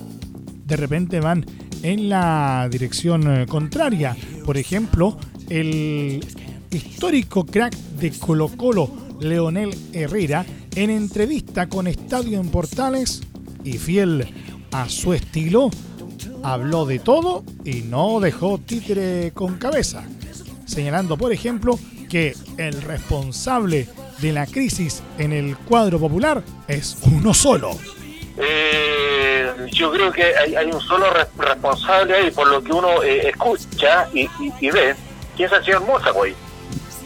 de 0.66 0.76
repente 0.76 1.20
van 1.20 1.46
en 1.82 2.08
la 2.08 2.68
dirección 2.70 3.42
eh, 3.42 3.46
contraria. 3.46 4.16
Por 4.44 4.56
ejemplo, 4.56 5.16
el 5.48 6.24
histórico 6.70 7.46
crack 7.46 7.74
de 7.74 8.10
Colo 8.10 8.48
Colo, 8.48 8.90
Leonel 9.20 9.74
Herrera, 9.92 10.44
en 10.74 10.90
entrevista 10.90 11.68
con 11.68 11.86
Estadio 11.86 12.40
en 12.40 12.48
Portales 12.48 13.22
y 13.62 13.78
fiel 13.78 14.26
a 14.72 14.88
su 14.88 15.12
estilo, 15.14 15.70
habló 16.42 16.86
de 16.86 16.98
todo 16.98 17.44
y 17.64 17.82
no 17.82 18.20
dejó 18.20 18.58
títere 18.58 19.32
con 19.32 19.56
cabeza, 19.56 20.04
señalando, 20.66 21.16
por 21.16 21.32
ejemplo, 21.32 21.78
que 22.08 22.34
el 22.56 22.80
responsable 22.82 23.88
de 24.20 24.32
la 24.32 24.46
crisis 24.46 25.02
en 25.18 25.32
el 25.32 25.56
cuadro 25.56 25.98
popular 25.98 26.42
es 26.66 26.98
uno 27.02 27.34
solo. 27.34 27.70
Eh, 28.36 29.50
yo 29.72 29.90
creo 29.92 30.12
que 30.12 30.24
hay, 30.36 30.70
un 30.70 30.80
solo 30.80 31.06
responsable 31.36 32.14
ahí, 32.14 32.30
por 32.30 32.48
lo 32.48 32.62
que 32.62 32.72
uno 32.72 33.02
eh, 33.02 33.28
escucha 33.28 34.08
y, 34.12 34.28
ve, 34.70 34.94
que 35.36 35.44
es 35.44 35.52
el 35.52 35.64
señor 35.64 35.84
Moza, 35.84 36.12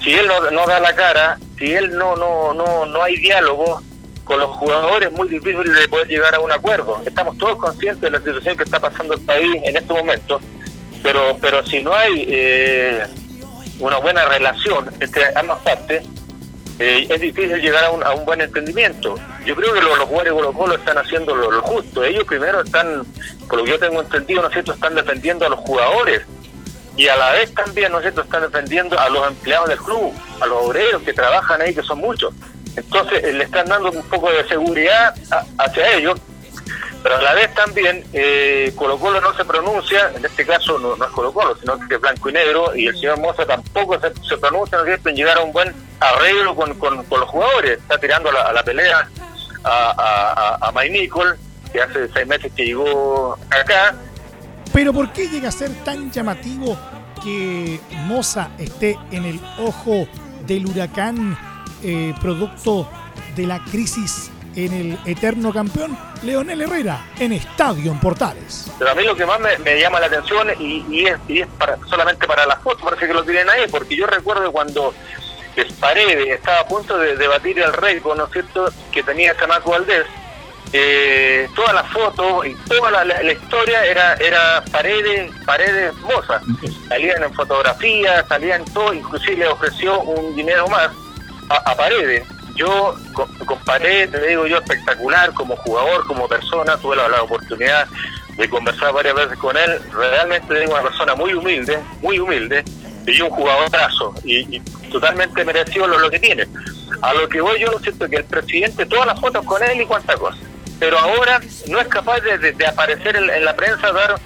Si 0.03 0.12
él 0.12 0.27
no, 0.53 0.67
da 0.67 0.81
la 0.81 0.95
cara, 0.95 1.39
si 1.59 1.73
él 1.73 1.97
no, 1.97 2.17
no, 2.17 2.53
no, 2.55 2.87
no 2.87 3.03
hay 3.03 3.17
diálogo 3.17 3.83
con 4.25 4.38
los 4.38 4.50
jugadores, 4.57 5.09
es 5.11 5.14
muy 5.14 5.29
difícil 5.29 5.73
de 5.73 5.88
poder 5.88 6.09
llegar 6.09 6.35
a 6.35 6.41
un 6.41 6.52
acuerdo. 6.52 7.00
Estamos 7.05 7.37
todos 7.38 7.57
conscientes 7.57 8.00
de 8.00 8.11
la 8.11 8.19
situación 8.19 8.57
que 8.57 8.64
está 8.64 8.81
pasando 8.81 9.14
el 9.14 9.21
país 9.21 9.57
en 9.64 9.76
este 9.76 9.93
momento, 9.93 10.41
pero, 11.02 11.37
pero 11.41 11.64
si 11.67 11.83
no 11.83 11.95
hay 11.95 12.26
eh, 12.29 13.05
una 13.81 13.99
buena 13.99 14.25
relación 14.26 14.91
entre 15.00 15.25
ambas 15.35 15.59
partes, 15.62 16.05
eh, 16.79 17.07
es 17.09 17.21
difícil 17.21 17.61
llegar 17.61 17.85
a 17.85 17.91
un, 17.91 18.02
a 18.02 18.12
un, 18.12 18.25
buen 18.25 18.41
entendimiento. 18.41 19.14
Yo 19.45 19.55
creo 19.55 19.75
que 19.75 19.81
los, 19.81 19.99
jugadores 20.00 20.35
de 20.35 20.52
Colo 20.52 20.75
están 20.75 20.99
haciendo 20.99 21.35
lo, 21.35 21.61
justo. 21.62 22.02
Ellos 22.02 22.25
primero 22.25 22.62
están, 22.62 23.05
por 23.49 23.59
lo 23.59 23.64
que 23.64 23.71
yo 23.71 23.79
tengo 23.79 24.00
entendido, 24.00 24.43
¿no 24.43 24.49
es 24.49 24.55
cierto?, 24.55 24.73
están 24.73 24.95
defendiendo 24.95 25.47
a 25.47 25.50
los 25.50 25.61
jugadores 25.61 26.23
y 26.97 27.09
a 27.09 27.17
la 27.17 27.33
vez 27.33 27.52
también, 27.55 27.93
¿no 27.93 27.99
es 27.99 28.02
cierto?, 28.02 28.23
están 28.23 28.43
defendiendo 28.43 28.99
a 28.99 29.09
los 29.11 29.29
empleados 29.29 29.69
del 29.69 29.79
club, 29.79 30.12
a 30.41 30.47
los 30.47 30.64
obreros 30.64 31.02
que 31.02 31.12
trabajan 31.12 31.61
ahí, 31.61 31.75
que 31.75 31.83
son 31.83 31.99
muchos. 31.99 32.35
Entonces 32.76 33.23
eh, 33.25 33.33
le 33.33 33.45
están 33.45 33.67
dando 33.67 33.91
un 33.91 34.02
poco 34.05 34.31
de 34.31 34.47
seguridad 34.49 35.14
hacia 35.59 35.97
ellos 35.97 36.21
pero 37.02 37.17
a 37.17 37.23
la 37.23 37.35
vez 37.35 37.52
también 37.55 38.05
eh, 38.12 38.73
Colo 38.76 38.99
Colo 38.99 39.21
no 39.21 39.35
se 39.35 39.45
pronuncia, 39.45 40.12
en 40.14 40.25
este 40.25 40.47
caso 40.47 40.79
no, 40.79 40.95
es 40.95 41.11
Colo 41.11 41.33
Colo, 41.33 41.57
sino 41.57 41.76
que 41.88 41.97
es 41.97 42.00
blanco 42.00 42.31
y 42.31 42.33
negro, 42.33 42.76
y 42.76 42.87
el 42.87 42.95
señor 42.95 43.19
Moza 43.19 43.45
tampoco 43.45 43.99
se, 43.99 44.37
pronuncia 44.37 44.79
¿no 44.79 44.85
en 44.87 45.17
llegar 45.17 45.38
a 45.38 45.41
un 45.41 45.52
buen 45.52 45.75
arreglo 45.99 46.55
con, 46.55 46.79
los 46.79 47.29
jugadores, 47.29 47.79
está 47.79 47.99
tirando 47.99 48.31
a 48.31 48.52
la, 48.52 48.62
pelea 48.62 49.09
a, 49.64 50.59
a, 50.61 50.69
a, 50.69 50.73
Mike 50.73 51.11
que 51.73 51.81
hace 51.81 52.09
seis 52.12 52.26
meses 52.26 52.52
que 52.55 52.67
llegó 52.67 53.37
acá. 53.50 53.97
Pero 54.73 54.93
¿por 54.93 55.12
qué 55.12 55.29
llega 55.29 55.49
a 55.49 55.52
ser 55.52 55.71
tan 55.85 56.11
llamativo 56.11 56.79
que 57.23 57.81
Moza 58.07 58.50
esté 58.59 58.99
en 59.11 59.25
el 59.25 59.41
ojo 59.59 60.07
del 60.47 60.67
huracán 60.67 61.37
eh, 61.83 62.15
producto 62.21 62.89
de 63.37 63.47
la 63.47 63.62
crisis 63.65 64.31
en 64.55 64.73
el 64.73 64.99
eterno 65.07 65.53
campeón 65.53 65.97
Leonel 66.23 66.61
Herrera 66.62 67.07
en 67.19 67.33
Estadio 67.33 67.91
en 67.91 67.99
Portales. 67.99 68.71
Pero 68.79 68.91
a 68.91 68.95
mí 68.95 69.05
lo 69.05 69.17
que 69.17 69.25
más 69.25 69.41
me, 69.41 69.81
llama 69.81 69.99
la 70.01 70.07
atención 70.07 70.49
y, 70.59 71.07
es, 71.07 71.19
y 71.29 71.41
es 71.41 71.49
para, 71.59 71.79
solamente 71.89 72.27
para 72.27 72.47
las 72.47 72.61
fotos, 72.61 72.83
parece 72.83 73.07
que 73.07 73.15
lo 73.15 73.25
tienen 73.25 73.49
ahí, 73.49 73.67
porque 73.71 73.97
yo 73.97 74.07
recuerdo 74.07 74.53
cuando 74.53 74.95
Paredes 75.81 76.29
estaba 76.29 76.61
a 76.61 76.67
punto 76.67 76.97
de 76.97 77.17
debatir 77.17 77.59
el 77.59 77.73
récord, 77.73 78.17
¿no 78.17 78.25
es 78.25 78.33
cierto?, 78.33 78.73
que 78.91 79.03
tenía 79.03 79.35
Camaco 79.35 79.71
Valdés, 79.71 80.07
eh, 80.73 81.49
todas 81.55 81.75
las 81.75 81.87
fotos 81.91 82.47
y 82.47 82.55
toda 82.67 83.05
la, 83.05 83.33
historia 83.33 83.85
era 83.85 84.15
era 84.15 84.65
paredes 84.73 85.31
paredes 85.45 85.93
moza 85.97 86.41
salían 86.89 87.23
en 87.23 87.35
fotografías 87.35 88.25
salían 88.27 88.65
todo 88.73 88.95
inclusive 88.95 89.37
le 89.37 89.49
ofreció 89.49 90.01
un 90.01 90.35
dinero 90.35 90.67
más 90.69 90.89
a, 91.52 91.71
a 91.71 91.76
paredes 91.76 92.25
yo 92.56 92.94
comparé, 93.47 94.06
te 94.09 94.26
digo 94.26 94.47
yo, 94.47 94.59
espectacular 94.59 95.32
como 95.35 95.56
jugador, 95.56 96.06
como 96.06 96.28
persona, 96.28 96.76
tuve 96.76 96.97
la, 96.97 97.23
oportunidad 97.23 97.87
de 98.37 98.49
conversar 98.49 98.92
varias 98.92 99.14
veces 99.14 99.38
con 99.38 99.56
él, 99.56 99.80
realmente 99.92 100.54
tengo 100.54 100.73
una 100.73 100.82
persona 100.82 101.14
muy 101.14 101.35
humilde, 101.35 101.78
muy 102.00 102.18
humilde, 102.18 102.64
y 103.06 103.21
un 103.21 103.30
jugadorazo, 103.30 104.14
y, 104.25 104.56
y 104.56 104.61
totalmente 104.90 105.44
mereció 105.44 105.87
lo, 105.87 106.11
que 106.11 106.21
tiene. 106.21 106.47
A 107.00 107.12
lo 107.14 107.28
que 107.28 107.40
voy 107.40 107.61
yo, 107.61 107.78
siento 107.80 108.09
que 108.09 108.16
el 108.16 108.25
presidente, 108.25 108.87
todas 108.87 109.06
las 109.06 109.21
fotos 109.21 109.44
con 109.44 109.62
él 109.62 109.80
y 109.80 109.87
cuánta 109.87 110.14
cosa, 110.14 110.38
pero 110.78 110.99
ahora 110.99 111.40
no 111.68 111.80
es 111.80 111.88
capaz 111.88 112.21
de, 112.21 112.66
aparecer 112.66 113.16
en, 113.16 113.28
en 113.28 113.44
la 113.44 113.56
prensa, 113.56 113.92
dar 113.92 114.21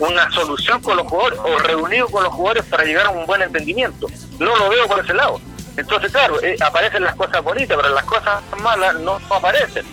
una 0.00 0.28
solución 0.32 0.82
con 0.82 0.96
los 0.96 1.06
jugadores 1.06 1.38
o 1.38 1.58
reunido 1.58 2.08
con 2.08 2.24
los 2.24 2.32
jugadores 2.32 2.64
para 2.64 2.84
llegar 2.84 3.06
a 3.06 3.10
un 3.10 3.26
buen 3.26 3.42
entendimiento. 3.42 4.08
No 4.40 4.56
lo 4.56 4.68
veo 4.68 4.88
por 4.88 4.98
ese 5.04 5.14
lado. 5.14 5.40
Entonces, 5.76 6.12
claro, 6.12 6.42
eh, 6.42 6.56
aparecen 6.60 7.02
las 7.02 7.16
cosas 7.16 7.42
bonitas, 7.42 7.76
pero 7.80 7.94
las 7.94 8.04
cosas 8.04 8.42
malas 8.62 8.94
no, 9.00 9.18
aparecen. 9.30 9.84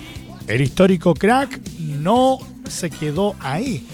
El 0.48 0.62
histórico 0.62 1.14
crack 1.14 1.60
no 1.80 2.40
se 2.68 2.90
quedó 2.90 3.36
ahí 3.40 3.88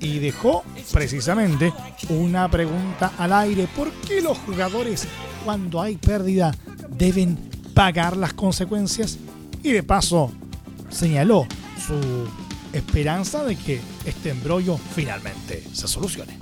y 0.00 0.18
dejó 0.18 0.64
precisamente 0.92 1.72
una 2.08 2.48
pregunta 2.48 3.12
al 3.18 3.32
aire. 3.32 3.68
¿Por 3.74 3.90
qué 4.06 4.20
los 4.20 4.38
jugadores 4.38 5.06
cuando 5.44 5.80
hay 5.80 5.96
pérdida 5.96 6.54
deben 6.88 7.36
pagar 7.74 8.16
las 8.16 8.32
consecuencias? 8.32 9.18
Y 9.62 9.72
de 9.72 9.82
paso 9.82 10.32
señaló 10.88 11.46
su 11.84 12.28
esperanza 12.72 13.44
de 13.44 13.56
que 13.56 13.80
este 14.04 14.30
embrollo 14.30 14.78
finalmente 14.94 15.64
se 15.72 15.88
solucione. 15.88 16.38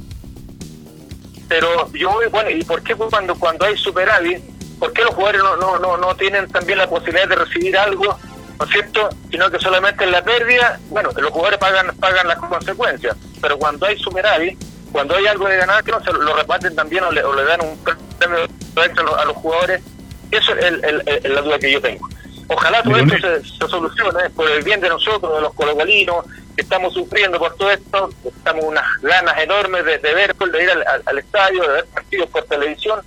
Pero 1.49 1.91
yo, 1.93 2.19
bueno, 2.31 2.51
¿y 2.51 2.65
por 2.65 2.83
qué 2.83 2.95
cuando, 2.95 3.37
cuando 3.37 3.65
hay 3.65 3.77
superávit 3.77 4.56
¿por 4.79 4.93
qué 4.93 5.03
los 5.03 5.15
jugadores 5.15 5.43
no, 5.43 5.79
no, 5.79 5.97
no, 5.97 6.17
tienen 6.17 6.49
también 6.49 6.79
la 6.79 6.89
posibilidad 6.89 7.29
de 7.29 7.37
recibir 7.37 7.77
algo, 7.77 8.19
¿no 8.59 8.65
es 8.65 8.71
cierto? 8.71 9.09
Sino 9.31 9.51
que 9.51 9.59
solamente 9.59 10.05
en 10.05 10.13
la 10.13 10.23
pérdida, 10.23 10.79
bueno, 10.91 11.11
los 11.17 11.31
jugadores 11.31 11.59
pagan 11.59 11.95
pagan 11.97 12.29
las 12.29 12.39
consecuencias, 12.39 13.17
pero 13.41 13.59
cuando 13.59 13.87
hay 13.87 13.99
superávit, 13.99 14.59
cuando 14.93 15.17
hay 15.17 15.27
algo 15.27 15.49
de 15.49 15.57
ganar, 15.57 15.85
que 15.85 15.93
no 15.93 16.03
se 16.03 16.13
lo 16.13 16.35
reparten 16.35 16.75
también 16.75 17.05
o 17.05 17.11
le, 17.11 17.23
dan 17.45 17.61
un 17.61 17.79
premio 18.19 19.17
a 19.17 19.25
los, 19.25 19.37
jugadores, 19.37 19.83
eso 20.31 20.55
es 20.55 21.31
la 21.31 21.41
duda 21.41 21.59
que 21.59 21.73
yo 21.73 21.81
tengo. 21.81 22.09
Ojalá 22.49 22.83
todo 22.83 22.97
esto 22.97 23.17
se, 23.19 23.69
solucione 23.69 24.31
por 24.31 24.49
el 24.49 24.63
bien 24.63 24.81
de 24.81 24.89
nosotros, 24.89 25.35
de 25.35 25.41
los 25.41 25.55
colocolinos, 25.55 26.25
que 26.55 26.63
estamos 26.63 26.95
sufriendo 26.95 27.39
por 27.39 27.55
todo 27.57 27.71
esto. 27.71 28.11
Estamos 28.25 28.65
unas 28.65 28.85
ganas 29.03 29.37
enormes 29.39 29.85
de, 29.85 29.99
ver, 29.99 30.35
de 30.35 30.63
ir 30.63 30.71
al, 30.71 31.19
estadio, 31.19 31.63
de 31.63 31.69
ver 31.69 31.87
partidos 31.87 32.31
por 32.31 32.45
televisión, 32.45 33.01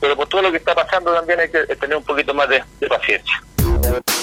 pero 0.00 0.16
por 0.16 0.28
todo 0.28 0.42
lo 0.42 0.50
que 0.50 0.58
está 0.58 0.74
pasando 0.74 1.12
también 1.12 1.40
hay 1.40 1.50
que 1.50 1.64
tener 1.76 1.96
un 1.96 2.04
poquito 2.04 2.34
más 2.34 2.48
de, 2.48 2.62
de 2.80 2.88
paciencia. 2.88 3.42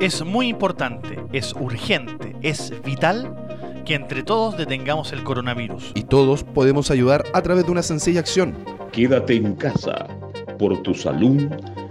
Es 0.00 0.24
muy 0.24 0.46
importante, 0.46 1.18
es 1.32 1.52
urgente, 1.54 2.36
es 2.40 2.72
vital 2.84 3.34
que 3.84 3.96
entre 3.96 4.22
todos 4.22 4.56
detengamos 4.56 5.12
el 5.12 5.24
coronavirus. 5.24 5.90
Y 5.96 6.04
todos 6.04 6.44
podemos 6.44 6.92
ayudar 6.92 7.24
a 7.34 7.42
través 7.42 7.66
de 7.66 7.72
una 7.72 7.82
sencilla 7.82 8.20
acción. 8.20 8.54
Quédate 8.92 9.34
en 9.34 9.56
casa 9.56 10.06
por 10.56 10.80
tu 10.82 10.94
salud, 10.94 11.50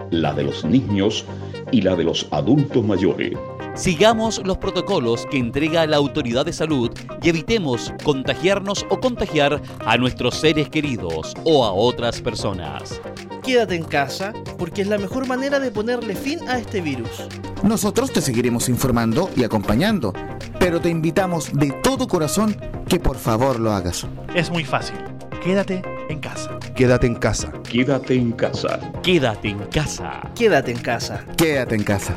la 0.10 0.34
de 0.34 0.44
los 0.44 0.64
niños 0.64 1.26
y 1.74 1.82
la 1.82 1.98
de 1.98 2.06
los 2.06 2.30
adultos 2.32 2.82
mayores. 2.86 3.34
Sigamos 3.76 4.42
los 4.46 4.58
protocolos 4.58 5.26
que 5.26 5.38
entrega 5.38 5.86
la 5.86 5.98
autoridad 5.98 6.46
de 6.46 6.54
salud 6.54 6.90
y 7.28 7.30
evitemos 7.30 7.94
contagiarnos 8.06 8.86
o 8.90 9.02
contagiar 9.02 9.62
a 9.86 9.98
nuestros 9.98 10.36
seres 10.36 10.70
queridos 10.70 11.34
o 11.44 11.66
a 11.66 11.74
otras 11.74 12.22
personas. 12.22 13.02
Quédate 13.44 13.76
en 13.76 13.84
casa 13.84 14.32
porque 14.58 14.84
es 14.84 14.88
la 14.88 14.98
mejor 14.98 15.28
manera 15.28 15.60
de 15.60 15.70
ponerle 15.70 16.16
fin 16.16 16.40
a 16.48 16.58
este 16.58 16.80
virus. 16.80 17.28
Nosotros 17.64 18.14
te 18.14 18.22
seguiremos 18.22 18.70
informando 18.70 19.30
y 19.36 19.44
acompañando, 19.44 20.14
pero 20.58 20.80
te 20.80 20.88
invitamos 20.88 21.52
de 21.52 21.72
todo 21.84 22.08
corazón 22.08 22.56
que 22.88 22.98
por 22.98 23.18
favor 23.18 23.60
lo 23.60 23.74
hagas. 23.74 24.08
Es 24.34 24.50
muy 24.50 24.64
fácil. 24.64 24.96
Quédate 25.44 25.82
en 26.08 26.22
casa. 26.22 26.58
Quédate 26.78 27.08
en 27.08 27.16
casa. 27.16 27.52
Quédate 27.70 28.16
en 28.16 28.32
casa. 28.32 28.80
Quédate 29.04 29.50
en 29.50 29.60
casa. 29.66 30.32
Quédate 30.34 30.72
en 30.72 30.80
casa. 30.80 31.26
Quédate 31.36 31.76
en 31.76 31.84
casa. 31.84 32.16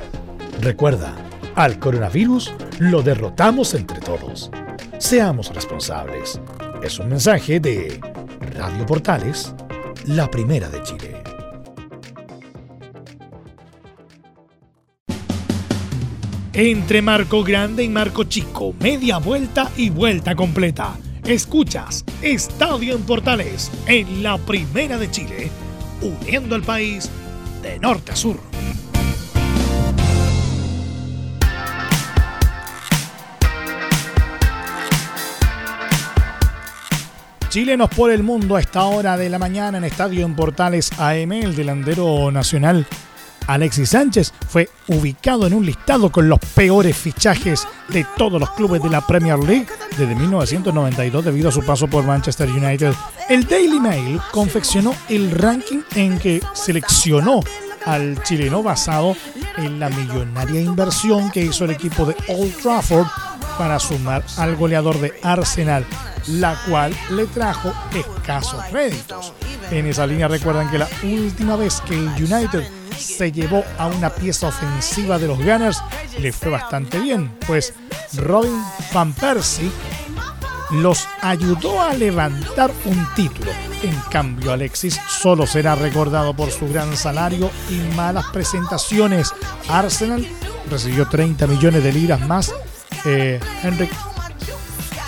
Recuerda, 0.61 1.17
al 1.57 1.81
coronavirus 1.81 2.55
lo 2.79 3.03
derrotamos 3.03 3.75
entre 3.75 3.99
todos. 3.99 4.53
Seamos 5.01 5.49
responsables. 5.53 6.39
Es 6.83 6.99
un 6.99 7.09
mensaje 7.09 7.59
de 7.59 7.99
Radio 8.55 8.85
Portales, 8.85 9.55
la 10.05 10.31
primera 10.31 10.69
de 10.69 10.83
Chile. 10.83 11.23
Entre 16.53 17.01
Marco 17.01 17.43
Grande 17.43 17.83
y 17.83 17.89
Marco 17.89 18.25
Chico, 18.25 18.75
media 18.79 19.17
vuelta 19.17 19.71
y 19.75 19.89
vuelta 19.89 20.37
completa. 20.37 20.95
Escuchas 21.25 22.05
Estadio 22.21 22.95
en 22.95 23.03
Portales 23.03 23.71
en 23.87 24.23
la 24.23 24.37
Primera 24.37 24.99
de 24.99 25.11
Chile, 25.11 25.51
uniendo 26.03 26.55
al 26.55 26.63
país 26.63 27.11
de 27.63 27.79
norte 27.79 28.13
a 28.13 28.17
sur. 28.17 28.50
Chile 37.51 37.77
nos 37.77 37.91
pone 37.91 38.15
el 38.15 38.23
mundo 38.23 38.55
a 38.55 38.61
esta 38.61 38.85
hora 38.85 39.17
de 39.17 39.29
la 39.29 39.41
mañana 39.41 39.79
en 39.79 39.83
Estadio 39.85 40.25
en 40.25 40.37
Portales 40.37 40.93
AM, 41.01 41.33
el 41.33 41.57
delantero 41.57 42.31
nacional 42.31 42.87
Alexis 43.49 43.91
Sánchez 43.91 44.33
fue 44.49 44.69
ubicado 44.87 45.49
en 45.49 45.55
un 45.55 45.67
listado 45.67 46.13
con 46.13 46.29
los 46.29 46.39
peores 46.39 46.97
fichajes 46.97 47.67
de 47.89 48.07
todos 48.17 48.39
los 48.39 48.51
clubes 48.51 48.81
de 48.81 48.89
la 48.89 49.05
Premier 49.05 49.37
League 49.41 49.67
desde 49.99 50.15
1992 50.15 51.25
debido 51.25 51.49
a 51.49 51.53
su 51.53 51.65
paso 51.65 51.89
por 51.89 52.05
Manchester 52.05 52.49
United. 52.49 52.95
El 53.29 53.45
Daily 53.49 53.81
Mail 53.81 54.21
confeccionó 54.31 54.95
el 55.09 55.33
ranking 55.33 55.81
en 55.97 56.21
que 56.21 56.41
seleccionó 56.53 57.41
al 57.85 58.23
chileno 58.23 58.63
basado 58.63 59.17
en 59.57 59.81
la 59.81 59.89
millonaria 59.89 60.61
inversión 60.61 61.33
que 61.33 61.43
hizo 61.43 61.65
el 61.65 61.73
equipo 61.73 62.07
de 62.07 62.15
Old 62.29 62.57
Trafford 62.63 63.09
para 63.59 63.81
sumar 63.81 64.23
al 64.37 64.55
goleador 64.55 65.01
de 65.01 65.13
Arsenal, 65.25 65.85
la 66.29 66.57
cual 66.69 66.95
le 67.11 67.27
trajo 67.27 67.73
escasos 67.95 68.71
réditos. 68.71 69.33
En 69.71 69.87
esa 69.87 70.07
línea 70.07 70.29
recuerdan 70.29 70.71
que 70.71 70.79
la 70.79 70.89
última 71.03 71.57
vez 71.57 71.81
que 71.83 71.95
el 71.95 72.09
United 72.09 72.67
se 72.99 73.33
llevó 73.33 73.65
a 73.79 73.87
una 73.87 74.11
pieza 74.11 74.49
ofensiva 74.49 75.19
de 75.19 75.27
los 75.27 75.39
Gunners 75.39 75.83
le 76.19 76.33
fue 76.33 76.51
bastante 76.51 76.99
bien, 76.99 77.31
pues 77.47 77.73
Robin 78.15 78.63
Van 78.93 79.13
Persie 79.13 79.71
los 80.71 81.09
ayudó 81.21 81.81
a 81.81 81.95
levantar 81.95 82.71
un 82.85 83.07
título. 83.15 83.51
En 83.83 83.95
cambio, 84.11 84.53
Alexis 84.53 85.01
solo 85.09 85.47
será 85.47 85.75
recordado 85.75 86.35
por 86.35 86.51
su 86.51 86.69
gran 86.69 86.97
salario 86.97 87.51
y 87.71 87.95
malas 87.97 88.27
presentaciones. 88.33 89.33
Arsenal 89.69 90.27
recibió 90.71 91.09
30 91.09 91.47
millones 91.47 91.83
de 91.83 91.93
libras 91.93 92.21
más. 92.21 92.55
Eh, 93.05 93.41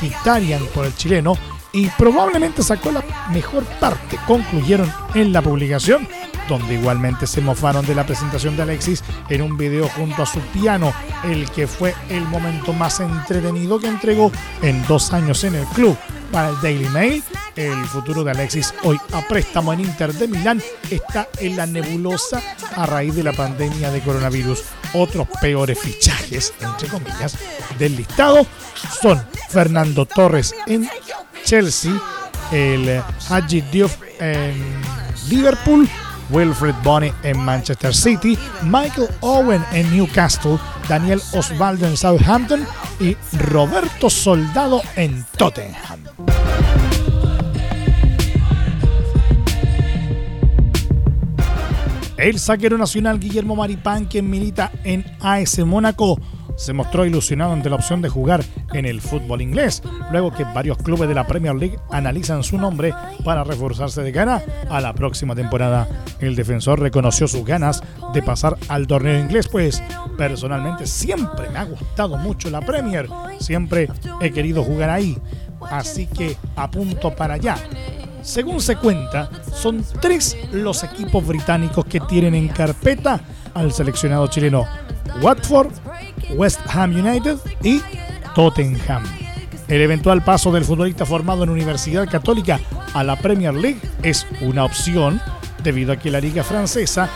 Italian 0.07 0.67
por 0.75 0.87
el 0.87 0.95
chileno 0.95 1.37
y 1.73 1.89
probablemente 1.89 2.63
sacó 2.63 2.93
la 2.93 3.03
mejor 3.33 3.65
parte, 3.81 4.19
concluyeron 4.27 4.93
en 5.15 5.33
la 5.33 5.43
publicación 5.43 6.07
donde 6.49 6.75
igualmente 6.75 7.27
se 7.27 7.41
mofaron 7.41 7.87
de 7.87 7.95
la 7.95 8.07
presentación 8.07 8.57
de 8.57 8.63
Alexis 8.63 9.03
en 9.29 9.43
un 9.43 9.57
video 9.57 9.89
junto 9.89 10.23
a 10.23 10.27
su 10.27 10.41
piano, 10.41 10.93
el 11.25 11.51
que 11.51 11.67
fue 11.67 11.95
el 12.09 12.23
momento 12.25 12.73
más 12.73 13.01
entretenido 13.01 13.79
que 13.79 13.89
entregó 13.89 14.33
en 14.63 14.85
dos 14.87 15.13
años 15.13 15.45
en 15.45 15.55
el 15.55 15.67
club. 15.67 15.97
Para 16.31 16.49
el 16.49 16.61
Daily 16.63 16.89
Mail, 16.89 17.23
el 17.57 17.85
futuro 17.85 18.25
de 18.25 18.31
Alexis 18.31 18.73
hoy 18.85 18.99
a 19.13 19.21
préstamo 19.21 19.73
en 19.73 19.81
Inter 19.81 20.15
de 20.15 20.27
Milán 20.29 20.63
está 20.91 21.29
en 21.39 21.57
la 21.57 21.67
nebulosa 21.67 22.41
a 22.75 22.87
raíz 22.87 23.15
de 23.15 23.23
la 23.23 23.33
pandemia 23.33 23.91
de 23.91 24.01
coronavirus. 24.01 24.63
Otros 24.95 25.29
peores 25.41 25.79
fichajes, 25.79 26.55
entre 26.61 26.89
comillas, 26.89 27.37
del 27.79 27.97
listado 27.97 28.47
son 29.01 29.23
Fernando 29.51 30.07
Torres 30.07 30.55
en 30.67 30.89
Chelsea, 31.45 31.93
el 32.51 33.03
Haji 33.29 33.61
Diouf 33.63 33.97
en 34.19 34.55
Liverpool, 35.29 35.89
Wilfred 36.33 36.75
Bonny 36.83 37.13
en 37.23 37.39
Manchester 37.39 37.95
City, 37.95 38.37
Michael 38.63 39.09
Owen 39.21 39.65
en 39.73 39.95
Newcastle, 39.95 40.59
Daniel 40.89 41.21
Osvaldo 41.33 41.87
en 41.87 41.97
Southampton 41.97 42.67
y 42.99 43.17
Roberto 43.39 44.09
Soldado 44.09 44.81
en 44.97 45.25
Tottenham. 45.37 46.01
El 52.17 52.39
saquero 52.39 52.79
nacional 52.79 53.19
Guillermo 53.19 53.57
Maripán, 53.57 54.05
quien 54.05 54.31
milita 54.31 54.71
en 54.85 55.05
AS 55.21 55.59
Mónaco, 55.59 56.21
se 56.57 56.73
mostró 56.73 57.05
ilusionado 57.05 57.53
ante 57.53 57.71
la 57.71 57.77
opción 57.77 58.03
de 58.03 58.09
jugar 58.09 58.45
en 58.73 58.87
el 58.87 59.01
fútbol 59.01 59.43
inglés, 59.43 59.83
luego 60.11 60.33
que 60.33 60.45
varios 60.45 60.79
clubes 60.79 61.09
de 61.09 61.15
la 61.15 61.27
Premier 61.27 61.55
League 61.55 61.79
analizan 61.91 62.43
su 62.43 62.59
nombre 62.59 62.95
para 63.25 63.45
reforzarse 63.45 64.03
de 64.03 64.13
cara 64.13 64.43
a 64.71 64.81
la 64.81 64.95
próxima 64.95 65.35
temporada. 65.35 65.89
El 66.21 66.37
defensor 66.37 66.81
reconoció 66.81 67.29
sus 67.29 67.45
ganas 67.45 67.83
de 68.13 68.23
pasar 68.23 68.57
al 68.69 68.87
torneo 68.87 69.19
inglés, 69.19 69.49
pues 69.49 69.83
personalmente 70.17 70.87
siempre 70.87 71.51
me 71.51 71.59
ha 71.59 71.65
gustado 71.65 72.17
mucho 72.17 72.51
la 72.51 72.61
Premier, 72.61 73.09
siempre 73.39 73.89
he 74.21 74.31
querido 74.31 74.63
jugar 74.63 74.91
ahí, 74.91 75.19
así 75.71 76.07
que 76.07 76.37
apunto 76.57 77.15
para 77.15 77.35
allá. 77.35 77.57
Según 78.23 78.61
se 78.61 78.77
cuenta, 78.77 79.29
son 79.53 79.85
tres 80.01 80.37
los 80.53 80.85
equipos 80.85 81.27
británicos 81.27 81.85
que 81.85 81.99
tienen 81.99 82.35
en 82.35 82.49
carpeta 82.49 83.21
al 83.53 83.73
seleccionado 83.73 84.29
chileno. 84.29 84.65
Watford, 85.21 85.73
West 86.31 86.61
Ham 86.69 86.91
United 86.95 87.39
y 87.63 87.81
Tottenham. 88.35 89.05
El 89.69 89.81
eventual 89.81 90.23
paso 90.23 90.53
del 90.53 90.65
futbolista 90.65 91.07
formado 91.07 91.45
en 91.45 91.51
Universidad 91.51 92.09
Católica 92.09 92.61
a 92.95 93.03
la 93.03 93.17
Premier 93.17 93.55
League 93.55 93.81
es 94.03 94.27
una 94.41 94.65
opción 94.65 95.21
debido 95.63 95.93
a 95.93 95.97
que 95.97 96.11
la 96.11 96.21
liga 96.21 96.43
francesa 96.43 97.09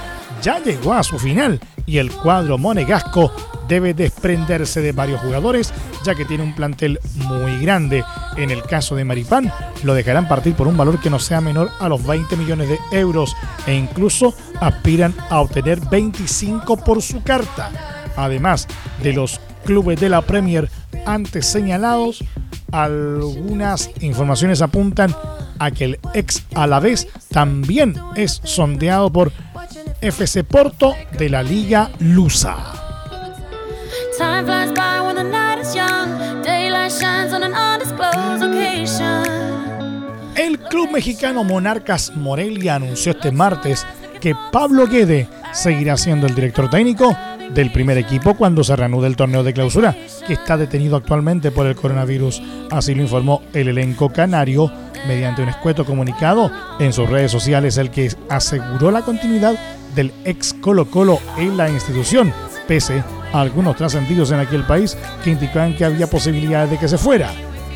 ya 0.43 0.59
llegó 0.59 0.93
a 0.93 1.03
su 1.03 1.19
final 1.19 1.61
y 1.87 1.99
el 1.99 2.11
cuadro 2.11 2.59
monegasco 2.59 3.33
debe 3.69 3.95
desprenderse 3.95 4.81
de 4.81 4.93
varios 4.93 5.21
jugadores 5.21 5.73
ya 6.05 6.15
que 6.15 6.25
tiene 6.25 6.45
un 6.45 6.55
plantel 6.55 7.01
muy 7.17 7.59
grande. 7.59 8.05
En 8.37 8.51
el 8.51 8.63
caso 8.63 8.95
de 8.95 9.05
Maripán, 9.05 9.53
lo 9.83 9.95
dejarán 9.95 10.29
partir 10.29 10.55
por 10.55 10.69
un 10.69 10.77
valor 10.77 11.01
que 11.01 11.11
no 11.11 11.19
sea 11.19 11.41
menor 11.41 11.71
a 11.81 11.89
los 11.89 12.07
20 12.07 12.37
millones 12.37 12.69
de 12.69 12.79
euros 12.93 13.35
e 13.67 13.75
incluso 13.75 14.35
aspiran 14.61 15.15
a 15.31 15.41
obtener 15.41 15.81
25 15.81 16.77
por 16.77 17.03
su 17.03 17.23
carta. 17.23 17.96
Además 18.17 18.67
de 19.03 19.13
los 19.13 19.41
clubes 19.65 20.01
de 20.01 20.09
la 20.09 20.23
Premier 20.23 20.71
antes 21.05 21.47
señalados, 21.47 22.25
algunas 22.73 23.91
informaciones 24.01 24.63
apuntan 24.63 25.15
a 25.59 25.71
que 25.71 25.85
el 25.85 26.01
ex 26.15 26.45
Alavés 26.55 27.09
también 27.31 27.95
es 28.15 28.41
sondeado 28.45 29.11
por 29.11 29.33
FC 30.01 30.45
Porto 30.45 30.95
de 31.19 31.29
la 31.29 31.43
Liga 31.43 31.91
Lusa. 32.01 32.57
El 40.37 40.59
club 40.59 40.91
mexicano 40.93 41.45
Monarcas 41.45 42.13
Morelia 42.15 42.77
anunció 42.77 43.13
este 43.13 43.33
martes 43.33 43.87
que 44.21 44.35
Pablo 44.53 44.87
Guede 44.87 45.29
seguirá 45.53 45.97
siendo 45.97 46.27
el 46.27 46.35
director 46.35 46.69
técnico 46.69 47.17
del 47.55 47.73
primer 47.73 47.99
equipo 47.99 48.35
cuando 48.35 48.65
se 48.65 48.77
reanude 48.77 49.07
el 49.07 49.17
torneo 49.17 49.43
de 49.43 49.53
clausura, 49.53 49.97
que 50.27 50.35
está 50.35 50.57
detenido 50.57 50.97
actualmente 50.97 51.51
por 51.51 51.67
el 51.67 51.77
coronavirus. 51.77 52.43
Así 52.71 52.95
lo 52.95 53.03
informó 53.03 53.43
el 53.53 53.69
elenco 53.69 54.11
canario 54.11 54.71
mediante 55.07 55.43
un 55.43 55.49
escueto 55.49 55.85
comunicado 55.85 56.51
en 56.79 56.93
sus 56.93 57.09
redes 57.09 57.31
sociales, 57.31 57.79
el 57.79 57.91
que 57.91 58.11
aseguró 58.29 58.91
la 58.91 59.03
continuidad 59.03 59.55
del 59.95 60.13
ex 60.25 60.55
Colo 60.55 60.91
Colo 60.91 61.19
en 61.39 61.57
la 61.57 61.71
institución, 61.71 62.33
pese 62.67 63.03
a 63.33 63.41
algunos 63.41 63.77
trascendidos 63.77 64.31
en 64.31 64.41
aquel 64.41 64.65
país 64.65 64.97
que 65.23 65.31
indicaban 65.31 65.77
que 65.77 65.85
había 65.85 66.07
posibilidades 66.07 66.71
de 66.71 66.79
que 66.79 66.89
se 66.89 66.99
fuera. 66.99 67.31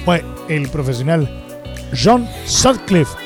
Fue 0.05 0.25
el 0.49 0.69
profesional 0.69 1.29
John 1.97 2.27
Sutcliffe 2.45 3.17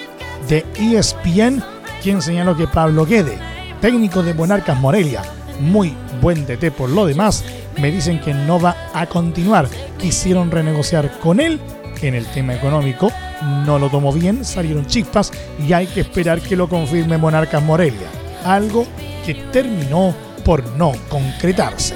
de 0.48 0.64
ESPN 0.78 1.62
quien 2.02 2.20
señaló 2.20 2.54
que 2.54 2.66
Pablo 2.66 3.06
Guede, 3.06 3.38
técnico 3.80 4.22
de 4.22 4.34
Monarcas 4.34 4.78
Morelia, 4.78 5.22
muy 5.60 5.94
buen 6.20 6.46
DT 6.46 6.70
por 6.70 6.88
lo 6.88 7.06
demás, 7.06 7.44
me 7.78 7.90
dicen 7.90 8.20
que 8.20 8.34
no 8.34 8.60
va 8.60 8.76
a 8.92 9.06
continuar. 9.06 9.68
Quisieron 9.98 10.50
renegociar 10.50 11.18
con 11.20 11.40
él 11.40 11.60
en 12.06 12.14
el 12.14 12.26
tema 12.26 12.54
económico, 12.54 13.10
no 13.64 13.78
lo 13.78 13.88
tomó 13.88 14.12
bien, 14.12 14.44
salieron 14.44 14.86
chispas 14.86 15.32
y 15.58 15.72
hay 15.72 15.86
que 15.86 16.00
esperar 16.00 16.40
que 16.40 16.56
lo 16.56 16.68
confirme 16.68 17.18
Monarcas 17.18 17.62
Morelia, 17.62 18.08
algo 18.44 18.86
que 19.24 19.34
terminó 19.52 20.14
por 20.44 20.64
no 20.76 20.92
concretarse. 21.08 21.94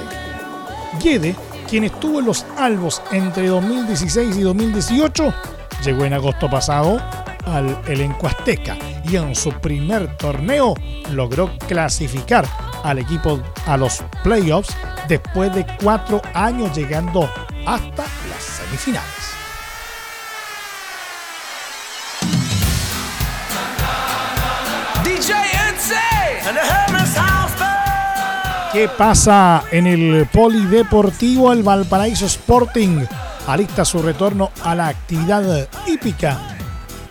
Guede, 1.01 1.35
quien 1.69 1.83
estuvo 1.83 2.19
en 2.19 2.25
los 2.25 2.45
Albos 2.57 3.01
entre 3.11 3.47
2016 3.47 4.37
y 4.37 4.41
2018, 4.41 5.33
llegó 5.85 6.05
en 6.05 6.13
agosto 6.13 6.49
pasado 6.49 6.99
al 7.45 7.79
elenco 7.87 8.27
azteca 8.27 8.77
y 9.03 9.15
en 9.15 9.35
su 9.35 9.51
primer 9.51 10.17
torneo 10.17 10.73
logró 11.11 11.51
clasificar 11.67 12.45
al 12.83 12.99
equipo 12.99 13.39
a 13.65 13.77
los 13.77 14.03
playoffs 14.23 14.75
después 15.07 15.53
de 15.53 15.65
cuatro 15.81 16.21
años 16.33 16.75
llegando 16.75 17.29
hasta 17.65 18.03
las 18.29 18.43
semifinales. 18.43 19.29
¿Qué 28.71 28.87
pasa 28.87 29.63
en 29.71 29.87
el 29.87 30.27
Polideportivo 30.27 31.51
El 31.51 31.63
Valparaíso 31.63 32.27
Sporting? 32.27 33.03
Alista 33.47 33.83
su 33.83 33.99
retorno 34.01 34.51
a 34.63 34.75
la 34.75 34.89
actividad 34.89 35.67
hípica, 35.87 36.39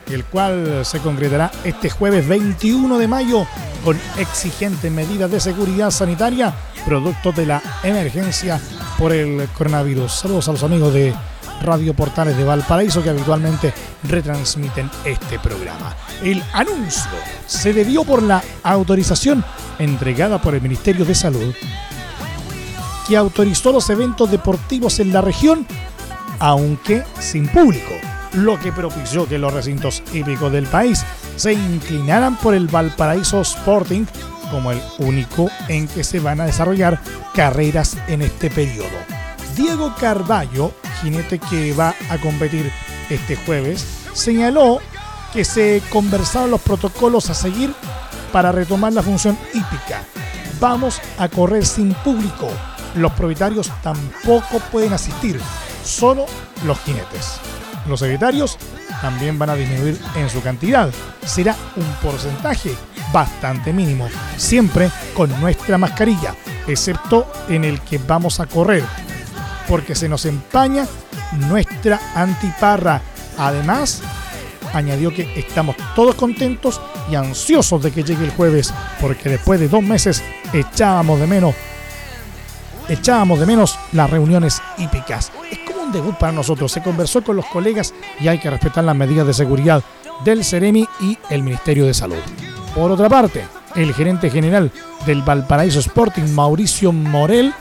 el 0.08 0.24
cual 0.24 0.84
se 0.84 1.00
concretará 1.00 1.50
este 1.64 1.90
jueves 1.90 2.28
21 2.28 2.96
de 2.96 3.08
mayo 3.08 3.44
con 3.84 3.98
exigentes 4.16 4.90
medidas 4.90 5.30
de 5.30 5.40
seguridad 5.40 5.90
sanitaria 5.90 6.54
producto 6.84 7.32
de 7.32 7.46
la 7.46 7.62
emergencia 7.82 8.60
por 8.98 9.12
el 9.12 9.48
coronavirus. 9.56 10.12
Saludos 10.12 10.48
a 10.48 10.52
los 10.52 10.62
amigos 10.62 10.94
de 10.94 11.14
Radio 11.62 11.94
Portales 11.94 12.36
de 12.36 12.44
Valparaíso 12.44 13.02
que 13.02 13.10
habitualmente 13.10 13.72
retransmiten 14.04 14.90
este 15.04 15.38
programa. 15.38 15.94
El 16.22 16.42
anuncio 16.52 17.10
se 17.46 17.72
debió 17.72 18.04
por 18.04 18.22
la 18.22 18.42
autorización 18.62 19.44
entregada 19.78 20.40
por 20.40 20.54
el 20.54 20.62
Ministerio 20.62 21.04
de 21.04 21.14
Salud 21.14 21.54
que 23.06 23.16
autorizó 23.16 23.72
los 23.72 23.88
eventos 23.88 24.30
deportivos 24.30 25.00
en 25.00 25.12
la 25.12 25.22
región, 25.22 25.66
aunque 26.38 27.04
sin 27.18 27.48
público, 27.48 27.94
lo 28.34 28.60
que 28.60 28.70
propició 28.70 29.26
que 29.26 29.38
los 29.38 29.52
recintos 29.52 30.02
hípicos 30.12 30.52
del 30.52 30.66
país 30.66 31.04
se 31.38 31.52
inclinaran 31.52 32.36
por 32.36 32.54
el 32.54 32.66
Valparaíso 32.66 33.40
Sporting 33.40 34.04
como 34.50 34.72
el 34.72 34.82
único 34.98 35.48
en 35.68 35.86
que 35.86 36.02
se 36.02 36.18
van 36.20 36.40
a 36.40 36.46
desarrollar 36.46 37.00
carreras 37.32 37.96
en 38.08 38.22
este 38.22 38.50
periodo. 38.50 38.98
Diego 39.54 39.94
Carballo, 39.98 40.72
jinete 41.00 41.38
que 41.38 41.72
va 41.74 41.94
a 42.10 42.18
competir 42.18 42.72
este 43.08 43.36
jueves, 43.36 43.86
señaló 44.14 44.80
que 45.32 45.44
se 45.44 45.80
conversaron 45.90 46.50
los 46.50 46.60
protocolos 46.60 47.30
a 47.30 47.34
seguir 47.34 47.72
para 48.32 48.50
retomar 48.50 48.92
la 48.92 49.02
función 49.02 49.38
hípica. 49.54 50.02
Vamos 50.60 51.00
a 51.18 51.28
correr 51.28 51.64
sin 51.64 51.94
público. 51.94 52.48
Los 52.96 53.12
propietarios 53.12 53.70
tampoco 53.82 54.58
pueden 54.72 54.92
asistir, 54.92 55.40
solo 55.84 56.26
los 56.64 56.78
jinetes. 56.80 57.38
Los 57.86 58.00
secretarios 58.00 58.58
también 59.00 59.38
van 59.38 59.50
a 59.50 59.54
disminuir 59.54 59.98
en 60.16 60.28
su 60.28 60.42
cantidad. 60.42 60.90
Será 61.24 61.56
un 61.76 61.86
porcentaje 62.02 62.74
bastante 63.12 63.72
mínimo, 63.72 64.08
siempre 64.36 64.90
con 65.14 65.28
nuestra 65.40 65.78
mascarilla, 65.78 66.34
excepto 66.66 67.30
en 67.48 67.64
el 67.64 67.80
que 67.80 67.98
vamos 67.98 68.40
a 68.40 68.46
correr, 68.46 68.84
porque 69.68 69.94
se 69.94 70.08
nos 70.08 70.24
empaña 70.26 70.86
nuestra 71.48 72.00
antiparra. 72.14 73.00
Además, 73.38 74.02
añadió 74.72 75.14
que 75.14 75.38
estamos 75.38 75.76
todos 75.94 76.14
contentos 76.14 76.80
y 77.10 77.14
ansiosos 77.14 77.82
de 77.82 77.90
que 77.90 78.02
llegue 78.02 78.24
el 78.24 78.30
jueves, 78.32 78.72
porque 79.00 79.28
después 79.28 79.60
de 79.60 79.68
dos 79.68 79.82
meses 79.82 80.22
echábamos 80.52 81.20
de 81.20 81.26
menos 81.26 81.54
echábamos 82.88 83.38
de 83.38 83.46
menos 83.46 83.78
las 83.92 84.10
reuniones 84.10 84.62
hípicas. 84.78 85.30
Debut 85.92 86.16
para 86.16 86.32
nosotros. 86.32 86.72
Se 86.72 86.82
conversó 86.82 87.22
con 87.22 87.36
los 87.36 87.46
colegas 87.46 87.94
y 88.20 88.28
hay 88.28 88.38
que 88.38 88.50
respetar 88.50 88.84
las 88.84 88.96
medidas 88.96 89.26
de 89.26 89.34
seguridad 89.34 89.82
del 90.24 90.44
Ceremi 90.44 90.86
y 91.00 91.18
el 91.30 91.42
Ministerio 91.42 91.86
de 91.86 91.94
Salud. 91.94 92.18
Por 92.74 92.90
otra 92.90 93.08
parte, 93.08 93.44
el 93.74 93.94
gerente 93.94 94.30
general 94.30 94.70
del 95.06 95.22
Valparaíso 95.22 95.80
Sporting, 95.80 96.32
Mauricio 96.34 96.92
Morel, 96.92 97.52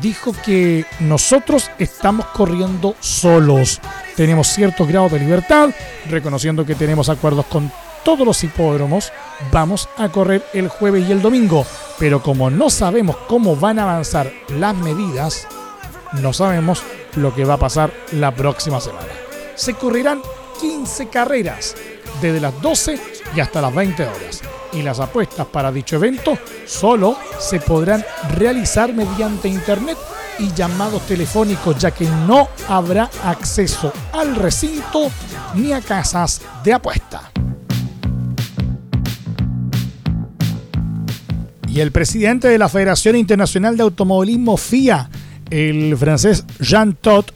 dijo 0.00 0.32
que 0.44 0.84
nosotros 1.00 1.70
estamos 1.78 2.26
corriendo 2.26 2.94
solos. 3.00 3.80
Tenemos 4.16 4.48
cierto 4.48 4.86
grado 4.86 5.08
de 5.08 5.20
libertad, 5.20 5.70
reconociendo 6.08 6.64
que 6.64 6.74
tenemos 6.74 7.08
acuerdos 7.08 7.46
con 7.46 7.70
todos 8.04 8.26
los 8.26 8.42
hipódromos. 8.42 9.12
Vamos 9.50 9.88
a 9.96 10.08
correr 10.08 10.44
el 10.52 10.68
jueves 10.68 11.08
y 11.08 11.12
el 11.12 11.22
domingo, 11.22 11.66
pero 11.98 12.22
como 12.22 12.50
no 12.50 12.70
sabemos 12.70 13.16
cómo 13.28 13.56
van 13.56 13.78
a 13.78 13.84
avanzar 13.84 14.32
las 14.48 14.74
medidas, 14.76 15.46
no 16.20 16.32
sabemos 16.32 16.82
lo 17.16 17.34
que 17.34 17.44
va 17.44 17.54
a 17.54 17.58
pasar 17.58 17.92
la 18.12 18.34
próxima 18.34 18.80
semana. 18.80 19.08
Se 19.54 19.74
correrán 19.74 20.22
15 20.60 21.08
carreras, 21.08 21.74
desde 22.20 22.40
las 22.40 22.60
12 22.60 22.98
y 23.36 23.40
hasta 23.40 23.60
las 23.60 23.74
20 23.74 24.02
horas. 24.04 24.40
Y 24.72 24.82
las 24.82 25.00
apuestas 25.00 25.46
para 25.46 25.70
dicho 25.70 25.96
evento 25.96 26.38
solo 26.66 27.16
se 27.38 27.60
podrán 27.60 28.04
realizar 28.36 28.92
mediante 28.94 29.48
internet 29.48 29.98
y 30.38 30.52
llamados 30.52 31.06
telefónicos, 31.06 31.78
ya 31.78 31.90
que 31.90 32.06
no 32.26 32.48
habrá 32.68 33.10
acceso 33.24 33.92
al 34.12 34.34
recinto 34.34 35.10
ni 35.54 35.72
a 35.72 35.80
casas 35.80 36.40
de 36.64 36.72
apuesta. 36.72 37.30
Y 41.68 41.80
el 41.80 41.90
presidente 41.90 42.48
de 42.48 42.58
la 42.58 42.68
Federación 42.68 43.16
Internacional 43.16 43.78
de 43.78 43.82
Automovilismo 43.82 44.58
FIA, 44.58 45.08
el 45.52 45.94
francés 45.98 46.46
Jean 46.60 46.94
Todt, 46.94 47.30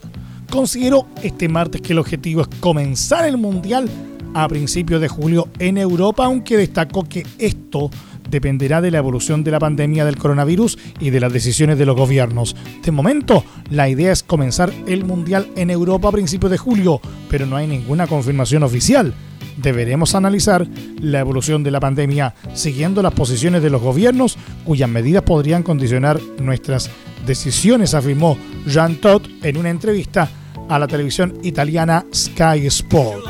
consideró 0.49 1.07
este 1.21 1.47
martes 1.47 1.81
que 1.81 1.93
el 1.93 1.99
objetivo 1.99 2.41
es 2.41 2.47
comenzar 2.59 3.27
el 3.27 3.37
Mundial 3.37 3.87
a 4.33 4.47
principios 4.47 4.99
de 5.01 5.07
julio 5.07 5.49
en 5.59 5.77
Europa, 5.77 6.25
aunque 6.25 6.57
destacó 6.57 7.07
que 7.07 7.27
esto 7.37 7.91
dependerá 8.27 8.81
de 8.81 8.89
la 8.89 8.97
evolución 8.97 9.43
de 9.43 9.51
la 9.51 9.59
pandemia 9.59 10.03
del 10.03 10.17
coronavirus 10.17 10.79
y 10.99 11.11
de 11.11 11.19
las 11.19 11.31
decisiones 11.31 11.77
de 11.77 11.85
los 11.85 11.95
gobiernos. 11.95 12.55
De 12.83 12.91
momento, 12.91 13.43
la 13.69 13.87
idea 13.87 14.11
es 14.11 14.23
comenzar 14.23 14.73
el 14.87 15.05
Mundial 15.05 15.47
en 15.55 15.69
Europa 15.69 16.09
a 16.09 16.11
principios 16.11 16.51
de 16.51 16.57
julio, 16.57 16.99
pero 17.29 17.45
no 17.45 17.55
hay 17.55 17.67
ninguna 17.67 18.07
confirmación 18.07 18.63
oficial. 18.63 19.13
Deberemos 19.57 20.15
analizar 20.15 20.67
la 20.99 21.19
evolución 21.19 21.63
de 21.63 21.71
la 21.71 21.79
pandemia 21.79 22.33
siguiendo 22.55 23.03
las 23.03 23.13
posiciones 23.13 23.61
de 23.61 23.69
los 23.69 23.81
gobiernos 23.81 24.37
cuyas 24.65 24.89
medidas 24.89 25.23
podrían 25.23 25.61
condicionar 25.61 26.19
nuestras 26.39 26.89
decisiones, 27.25 27.93
afirmó 27.93 28.37
Jean 28.65 28.95
Todt 28.97 29.27
en 29.43 29.57
una 29.57 29.69
entrevista 29.69 30.29
a 30.69 30.79
la 30.79 30.87
televisión 30.87 31.37
italiana 31.43 32.05
Sky 32.13 32.67
Sport. 32.67 33.25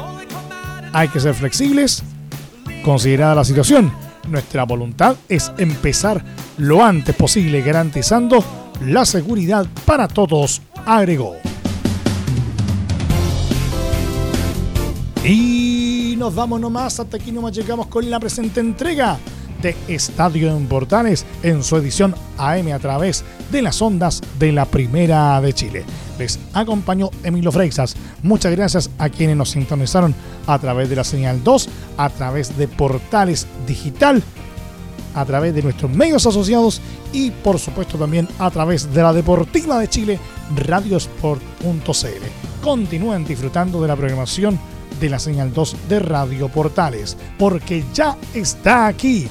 Hay 0.93 1.08
que 1.10 1.19
ser 1.19 1.34
flexibles, 1.34 2.04
considerada 2.84 3.36
la 3.36 3.43
situación 3.43 3.91
nuestra 4.28 4.63
voluntad 4.63 5.15
es 5.30 5.52
empezar 5.58 6.23
lo 6.58 6.84
antes 6.84 7.15
posible 7.15 7.62
garantizando 7.62 8.43
la 8.86 9.06
seguridad 9.06 9.65
para 9.86 10.08
todos, 10.08 10.62
agregó. 10.86 11.36
Y 15.23 16.15
nos 16.17 16.34
vamos 16.36 16.60
nomás, 16.60 17.00
hasta 17.00 17.17
aquí 17.17 17.32
nomás 17.32 17.54
llegamos 17.54 17.88
con 17.88 18.10
la 18.10 18.19
presente 18.19 18.60
entrega 18.60 19.17
de 19.61 19.75
Estadio 19.87 20.55
en 20.55 20.67
Portales 20.67 21.25
en 21.43 21.63
su 21.63 21.77
edición 21.77 22.15
AM 22.37 22.71
a 22.71 22.79
través 22.79 23.23
de 23.51 23.61
las 23.61 23.81
ondas 23.81 24.21
de 24.39 24.51
la 24.51 24.65
Primera 24.65 25.39
de 25.41 25.53
Chile. 25.53 25.85
Les 26.19 26.39
acompañó 26.53 27.09
Emilio 27.23 27.51
Freixas. 27.51 27.95
Muchas 28.23 28.55
gracias 28.55 28.89
a 28.97 29.09
quienes 29.09 29.37
nos 29.37 29.51
sintonizaron 29.51 30.15
a 30.47 30.57
través 30.59 30.89
de 30.89 30.95
la 30.95 31.03
señal 31.03 31.43
2, 31.43 31.69
a 31.97 32.09
través 32.09 32.57
de 32.57 32.67
Portales 32.67 33.47
Digital, 33.67 34.23
a 35.13 35.25
través 35.25 35.53
de 35.53 35.63
nuestros 35.63 35.91
medios 35.91 36.25
asociados 36.25 36.81
y 37.13 37.31
por 37.31 37.59
supuesto 37.59 37.97
también 37.97 38.27
a 38.39 38.49
través 38.51 38.93
de 38.93 39.01
la 39.01 39.13
Deportiva 39.13 39.79
de 39.79 39.87
Chile, 39.87 40.19
radiosport.cl. 40.55 42.61
Continúen 42.63 43.25
disfrutando 43.25 43.81
de 43.81 43.87
la 43.87 43.95
programación 43.95 44.59
de 44.99 45.09
la 45.09 45.19
señal 45.19 45.53
2 45.53 45.75
de 45.89 45.99
Radio 45.99 46.49
Portales, 46.49 47.17
porque 47.37 47.83
ya 47.93 48.17
está 48.33 48.87
aquí 48.87 49.27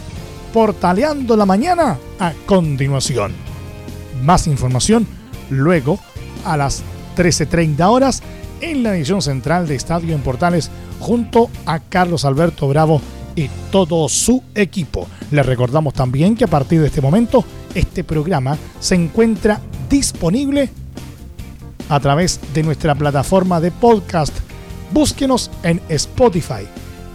Portaleando 0.57 1.37
la 1.37 1.45
Mañana 1.45 1.99
a 2.19 2.33
continuación. 2.47 3.35
Más 4.23 4.47
información 4.47 5.07
luego 5.51 5.99
a 6.47 6.57
las 6.57 6.83
13.30 7.15 7.87
horas 7.87 8.23
en 8.63 8.83
la 8.83 8.97
edición 8.97 9.21
central 9.21 9.69
de 9.69 9.75
Estadio 9.75 10.15
en 10.15 10.23
Portales 10.23 10.71
junto 10.99 11.51
a 11.67 11.79
Carlos 11.81 12.25
Alberto 12.25 12.69
Bravo 12.69 13.03
y 13.35 13.51
todo 13.71 14.09
su 14.09 14.43
equipo. 14.55 15.07
Les 15.31 15.45
recordamos 15.45 15.93
también 15.93 16.35
que 16.35 16.45
a 16.45 16.49
partir 16.49 16.81
de 16.81 16.87
este 16.87 17.03
momento 17.03 17.45
este 17.75 18.03
programa 18.03 18.57
se 18.81 18.95
encuentra 18.95 19.61
disponible 19.91 20.71
a 21.91 22.01
través 22.01 22.41
de 22.55 22.63
nuestra 22.63 22.95
plataforma 22.95 23.61
de 23.61 23.73
podcast. 23.73 24.35
Búsquenos 24.91 25.51
en 25.63 25.83
Spotify, 25.91 26.67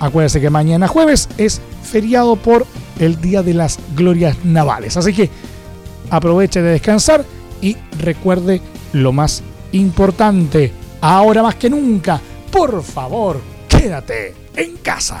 Acuérdense 0.00 0.40
que 0.40 0.50
mañana 0.50 0.88
jueves 0.88 1.28
es 1.38 1.60
feriado 1.82 2.34
por 2.36 2.66
el 2.98 3.20
Día 3.20 3.42
de 3.42 3.54
las 3.54 3.78
Glorias 3.94 4.36
Navales. 4.44 4.96
Así 4.96 5.12
que 5.12 5.30
aproveche 6.10 6.62
de 6.62 6.72
descansar 6.72 7.24
y 7.60 7.76
recuerde 7.98 8.60
lo 8.92 9.12
más 9.12 9.42
importante. 9.72 10.72
Ahora 11.00 11.42
más 11.42 11.56
que 11.56 11.68
nunca, 11.70 12.20
por 12.50 12.82
favor, 12.82 13.40
quédate 13.68 14.34
en 14.56 14.76
casa. 14.78 15.20